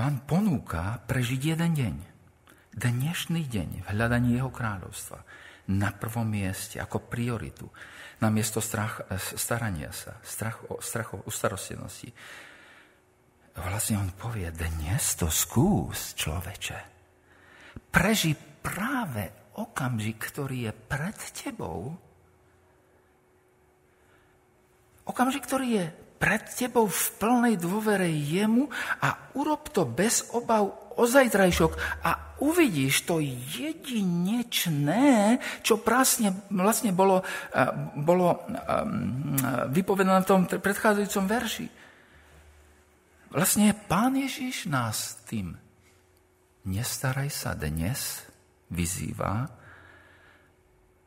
Pán 0.00 0.24
ponúka 0.24 0.96
prežiť 1.04 1.52
jeden 1.52 1.76
deň 1.76 2.09
dnešný 2.80 3.44
deň 3.44 3.84
v 3.84 3.86
hľadaní 3.92 4.40
jeho 4.40 4.48
kráľovstva 4.48 5.20
na 5.76 5.92
prvom 5.92 6.24
mieste 6.24 6.80
ako 6.80 7.04
prioritu, 7.12 7.68
na 8.24 8.32
miesto 8.32 8.64
strach, 8.64 9.04
starania 9.36 9.92
sa, 9.92 10.16
strach, 10.24 10.64
strach 10.80 11.12
o 11.12 11.20
ustarostenosti. 11.28 12.08
Vlastne 13.60 14.00
on 14.00 14.10
povie, 14.16 14.48
dnes 14.48 15.04
to 15.20 15.28
skús, 15.28 16.16
človeče. 16.16 16.78
Preži 17.92 18.32
práve 18.64 19.52
okamžik, 19.60 20.32
ktorý 20.32 20.70
je 20.70 20.72
pred 20.72 21.18
tebou, 21.36 21.92
okamžik, 25.04 25.44
ktorý 25.44 25.68
je 25.68 25.86
pred 26.20 26.44
tebou 26.52 26.88
v 26.88 27.04
plnej 27.16 27.54
dôvere 27.56 28.08
jemu 28.08 28.68
a 29.00 29.32
urob 29.36 29.72
to 29.72 29.88
bez 29.88 30.28
obav 30.36 30.92
o 31.00 31.04
zajtrajšok 31.08 32.04
a 32.04 32.29
uvidíš 32.40 33.04
to 33.06 33.20
jedinečné, 33.54 35.38
čo 35.60 35.78
prásne, 35.78 36.32
vlastne 36.48 36.90
bolo, 36.90 37.22
eh, 37.52 37.68
bolo 38.00 38.40
um, 38.40 39.36
vypovedané 39.70 40.24
v 40.24 40.30
tom 40.30 40.40
predchádzajúcom 40.48 41.24
verši. 41.28 41.66
Vlastne 43.30 43.70
pán 43.86 44.18
Ježiš 44.18 44.66
nás 44.66 45.22
tým 45.28 45.54
nestaraj 46.66 47.30
sa 47.30 47.54
dnes 47.54 48.26
vyzýva 48.68 49.48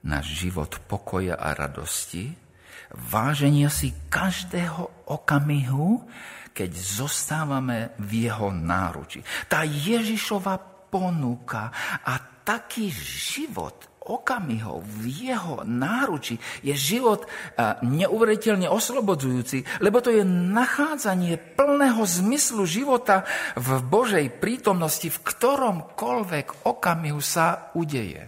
náš 0.03 0.35
život 0.35 0.83
pokoja 0.87 1.39
a 1.39 1.55
radosti, 1.55 2.35
váženia 2.91 3.71
si 3.71 3.95
každého 4.11 5.07
okamihu, 5.07 6.03
keď 6.51 6.69
zostávame 6.75 7.95
v 7.97 8.29
jeho 8.29 8.51
náruči. 8.53 9.23
Tá 9.49 9.65
Ježišova 9.65 10.72
ponuka 10.93 11.73
a 12.05 12.13
taký 12.45 12.93
život 12.93 13.89
okamihov 14.03 14.83
v 14.83 15.31
jeho 15.31 15.63
náruči 15.63 16.35
je 16.61 16.75
život 16.75 17.23
neuveriteľne 17.81 18.67
oslobodzujúci, 18.67 19.81
lebo 19.81 20.03
to 20.03 20.11
je 20.11 20.27
nachádzanie 20.27 21.39
plného 21.55 22.03
zmyslu 22.03 22.67
života 22.67 23.23
v 23.55 23.79
Božej 23.79 24.27
prítomnosti 24.37 25.07
v 25.07 25.17
ktoromkoľvek 25.17 26.67
okamihu 26.67 27.23
sa 27.23 27.71
udeje. 27.79 28.27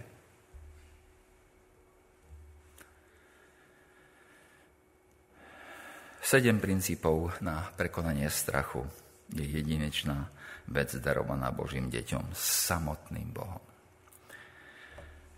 Sedem 6.26 6.58
princípov 6.58 7.38
na 7.38 7.70
prekonanie 7.78 8.26
strachu 8.26 9.05
je 9.34 9.42
jedinečná 9.42 10.30
vec 10.70 10.90
darovaná 10.98 11.50
Božím 11.54 11.90
deťom, 11.90 12.34
samotným 12.34 13.30
Bohom. 13.30 13.62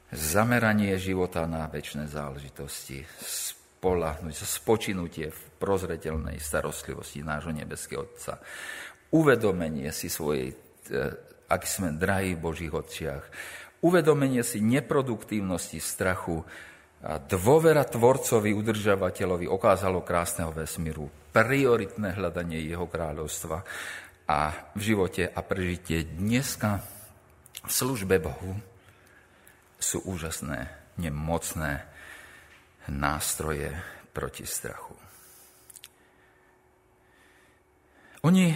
Zameranie 0.08 0.96
života 0.96 1.44
na 1.44 1.68
väčšie 1.68 2.08
záležitosti, 2.08 3.04
spolahnuť, 3.20 4.32
spočinutie 4.32 5.28
v 5.28 5.40
prozretelnej 5.60 6.40
starostlivosti 6.40 7.20
nášho 7.20 7.52
nebeského 7.52 8.08
Otca, 8.08 8.40
uvedomenie 9.12 9.92
si 9.92 10.08
svojej, 10.08 10.56
eh, 10.88 11.12
ak 11.48 11.62
sme 11.68 11.92
drahí 11.92 12.36
v 12.36 12.44
Božích 12.44 12.72
očiach, 12.72 13.24
uvedomenie 13.84 14.40
si 14.40 14.64
neproduktívnosti 14.64 15.76
strachu, 15.76 16.40
dôvera 17.02 17.86
Tvorcovi, 17.86 18.50
udržavateľovi 18.50 19.46
okázalo 19.46 20.02
krásneho 20.02 20.50
vesmíru, 20.50 21.06
prioritné 21.30 22.18
hľadanie 22.18 22.58
jeho 22.58 22.90
kráľovstva 22.90 23.62
a 24.26 24.38
v 24.74 24.80
živote 24.82 25.30
a 25.30 25.40
prežitie 25.46 26.02
dneska 26.02 26.82
v 27.62 27.70
službe 27.70 28.18
Bohu 28.18 28.58
sú 29.78 30.02
úžasné, 30.10 30.66
nemocné 30.98 31.86
nástroje 32.90 33.70
proti 34.10 34.42
strachu. 34.42 34.98
Oni 38.26 38.50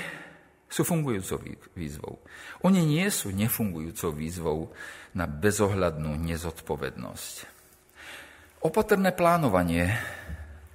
sú 0.66 0.82
fungujúcou 0.82 1.38
výzvou. 1.78 2.18
Oni 2.66 2.82
nie 2.82 3.06
sú 3.12 3.30
nefungujúcou 3.30 4.10
výzvou 4.10 4.74
na 5.14 5.30
bezohľadnú 5.30 6.18
nezodpovednosť. 6.18 7.51
Opatrné 8.62 9.10
plánovanie 9.10 9.90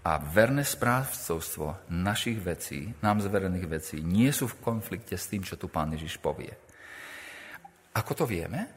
a 0.03 0.19
verné 0.19 0.67
správcovstvo 0.67 1.87
našich 1.87 2.35
vecí, 2.35 2.91
nám 2.99 3.23
zverených 3.23 3.67
vecí, 3.71 4.03
nie 4.03 4.27
sú 4.35 4.51
v 4.51 4.59
konflikte 4.59 5.15
s 5.15 5.31
tým, 5.31 5.39
čo 5.39 5.55
tu 5.55 5.71
pán 5.71 5.95
Ježiš 5.95 6.19
povie. 6.19 6.51
Ako 7.95 8.11
to 8.11 8.27
vieme? 8.27 8.67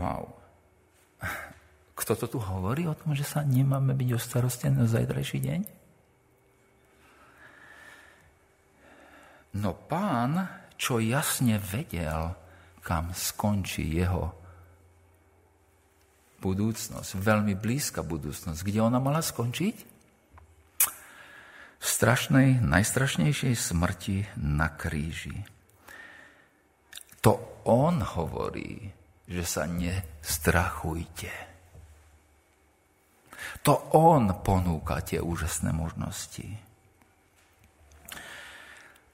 Wow. 0.00 0.40
Kto 2.00 2.16
to 2.16 2.26
tu 2.26 2.38
hovorí 2.40 2.88
o 2.88 2.96
tom, 2.96 3.12
že 3.12 3.28
sa 3.28 3.44
nemáme 3.44 3.92
byť 3.92 4.08
ostarostení 4.16 4.80
na 4.80 4.88
zajtrajší 4.88 5.38
deň? 5.44 5.60
No 9.60 9.76
pán, 9.84 10.48
čo 10.80 10.96
jasne 10.96 11.60
vedel, 11.60 12.32
kam 12.80 13.12
skončí 13.12 13.84
jeho 14.00 14.43
budúcnosť, 16.44 17.16
veľmi 17.16 17.56
blízka 17.56 18.04
budúcnosť. 18.04 18.60
Kde 18.60 18.84
ona 18.84 19.00
mala 19.00 19.24
skončiť? 19.24 19.76
V 21.80 21.86
strašnej, 21.88 22.60
najstrašnejšej 22.60 23.54
smrti 23.56 24.28
na 24.36 24.68
kríži. 24.76 25.40
To 27.24 27.64
on 27.64 28.04
hovorí, 28.04 28.92
že 29.24 29.44
sa 29.48 29.64
nestrachujte. 29.64 31.32
To 33.64 33.96
on 33.96 34.44
ponúka 34.44 35.00
tie 35.00 35.24
úžasné 35.24 35.72
možnosti. 35.72 36.44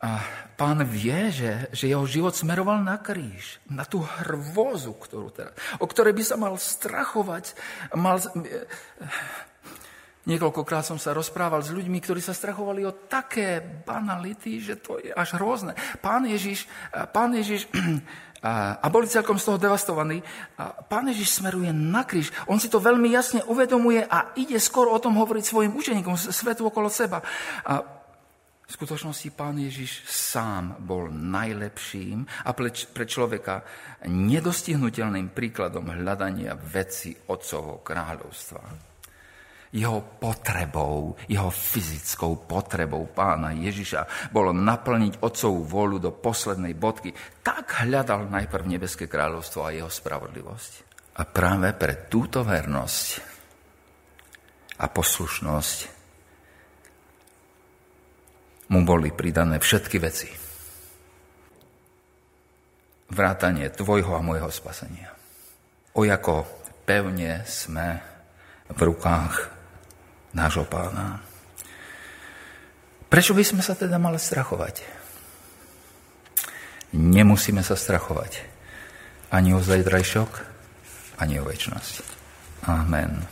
A 0.00 0.24
pán 0.56 0.80
vie, 0.88 1.28
že, 1.28 1.68
že 1.76 1.92
jeho 1.92 2.08
život 2.08 2.32
smeroval 2.32 2.80
na 2.80 2.96
kríž, 2.96 3.60
na 3.68 3.84
tú 3.84 4.00
hrôzu, 4.00 4.96
ktorú 4.96 5.28
teda, 5.28 5.52
o 5.76 5.84
ktorej 5.84 6.16
by 6.16 6.24
sa 6.24 6.40
mal 6.40 6.56
strachovať. 6.56 7.52
Mal, 7.92 8.16
Niekoľkokrát 10.20 10.84
som 10.84 11.00
sa 11.00 11.16
rozprával 11.16 11.64
s 11.64 11.72
ľuďmi, 11.72 11.96
ktorí 11.96 12.20
sa 12.20 12.36
strachovali 12.36 12.84
o 12.84 12.92
také 13.08 13.60
banality, 13.60 14.60
že 14.60 14.76
to 14.76 15.00
je 15.00 15.08
až 15.12 15.40
hrozné. 15.40 15.72
Pán 16.04 16.28
Ježiš, 16.28 16.68
pán 17.12 17.32
Ježiš 17.32 17.68
a 18.84 18.86
boli 18.92 19.08
celkom 19.08 19.40
z 19.40 19.48
toho 19.48 19.58
devastovaní. 19.60 20.20
Pán 20.88 21.08
Ježiš 21.08 21.40
smeruje 21.40 21.72
na 21.72 22.04
kríž. 22.04 22.32
On 22.48 22.60
si 22.60 22.68
to 22.68 22.84
veľmi 22.84 23.08
jasne 23.08 23.40
uvedomuje 23.48 24.04
a 24.04 24.36
ide 24.36 24.60
skoro 24.60 24.92
o 24.92 25.00
tom 25.00 25.16
hovoriť 25.16 25.44
svojim 25.44 25.72
učeníkom, 25.76 26.16
svetu 26.16 26.68
okolo 26.68 26.92
seba. 26.92 27.24
A 27.64 27.99
v 28.70 28.78
skutočnosti 28.78 29.34
pán 29.34 29.58
Ježiš 29.58 30.06
sám 30.06 30.78
bol 30.86 31.10
najlepším 31.10 32.22
a 32.46 32.54
pre 32.54 32.70
človeka 33.02 33.66
nedostihnutelným 34.06 35.34
príkladom 35.34 35.90
hľadania 35.90 36.54
veci 36.54 37.10
Otcovho 37.10 37.82
kráľovstva. 37.82 38.62
Jeho 39.74 39.98
potrebou, 40.22 41.18
jeho 41.26 41.50
fyzickou 41.50 42.46
potrebou 42.46 43.10
pána 43.10 43.50
Ježiša 43.58 44.30
bolo 44.30 44.54
naplniť 44.54 45.18
Otcovú 45.18 45.66
vôľu 45.66 45.98
do 45.98 46.10
poslednej 46.14 46.78
bodky. 46.78 47.10
Tak 47.42 47.82
hľadal 47.82 48.30
najprv 48.30 48.70
nebeské 48.70 49.10
kráľovstvo 49.10 49.66
a 49.66 49.74
jeho 49.74 49.90
spravodlivosť. 49.90 50.72
A 51.18 51.26
práve 51.26 51.74
pre 51.74 52.06
túto 52.06 52.46
vernosť 52.46 53.06
a 54.78 54.86
poslušnosť 54.86 55.99
mu 58.70 58.86
boli 58.86 59.10
pridané 59.10 59.58
všetky 59.58 59.96
veci. 59.98 60.30
Vrátanie 63.10 63.66
tvojho 63.74 64.14
a 64.14 64.22
môjho 64.22 64.48
spasenia. 64.54 65.10
O 65.98 66.06
ako 66.06 66.46
pevne 66.86 67.42
sme 67.50 67.98
v 68.70 68.80
rukách 68.80 69.50
nášho 70.30 70.62
pána. 70.70 71.18
Prečo 73.10 73.34
by 73.34 73.42
sme 73.42 73.62
sa 73.66 73.74
teda 73.74 73.98
mali 73.98 74.22
strachovať? 74.22 74.86
Nemusíme 76.94 77.66
sa 77.66 77.74
strachovať 77.74 78.46
ani 79.30 79.54
o 79.54 79.62
zajtrajšok, 79.62 80.30
ani 81.22 81.38
o 81.38 81.46
väčšnosť. 81.46 81.94
Amen. 82.66 83.22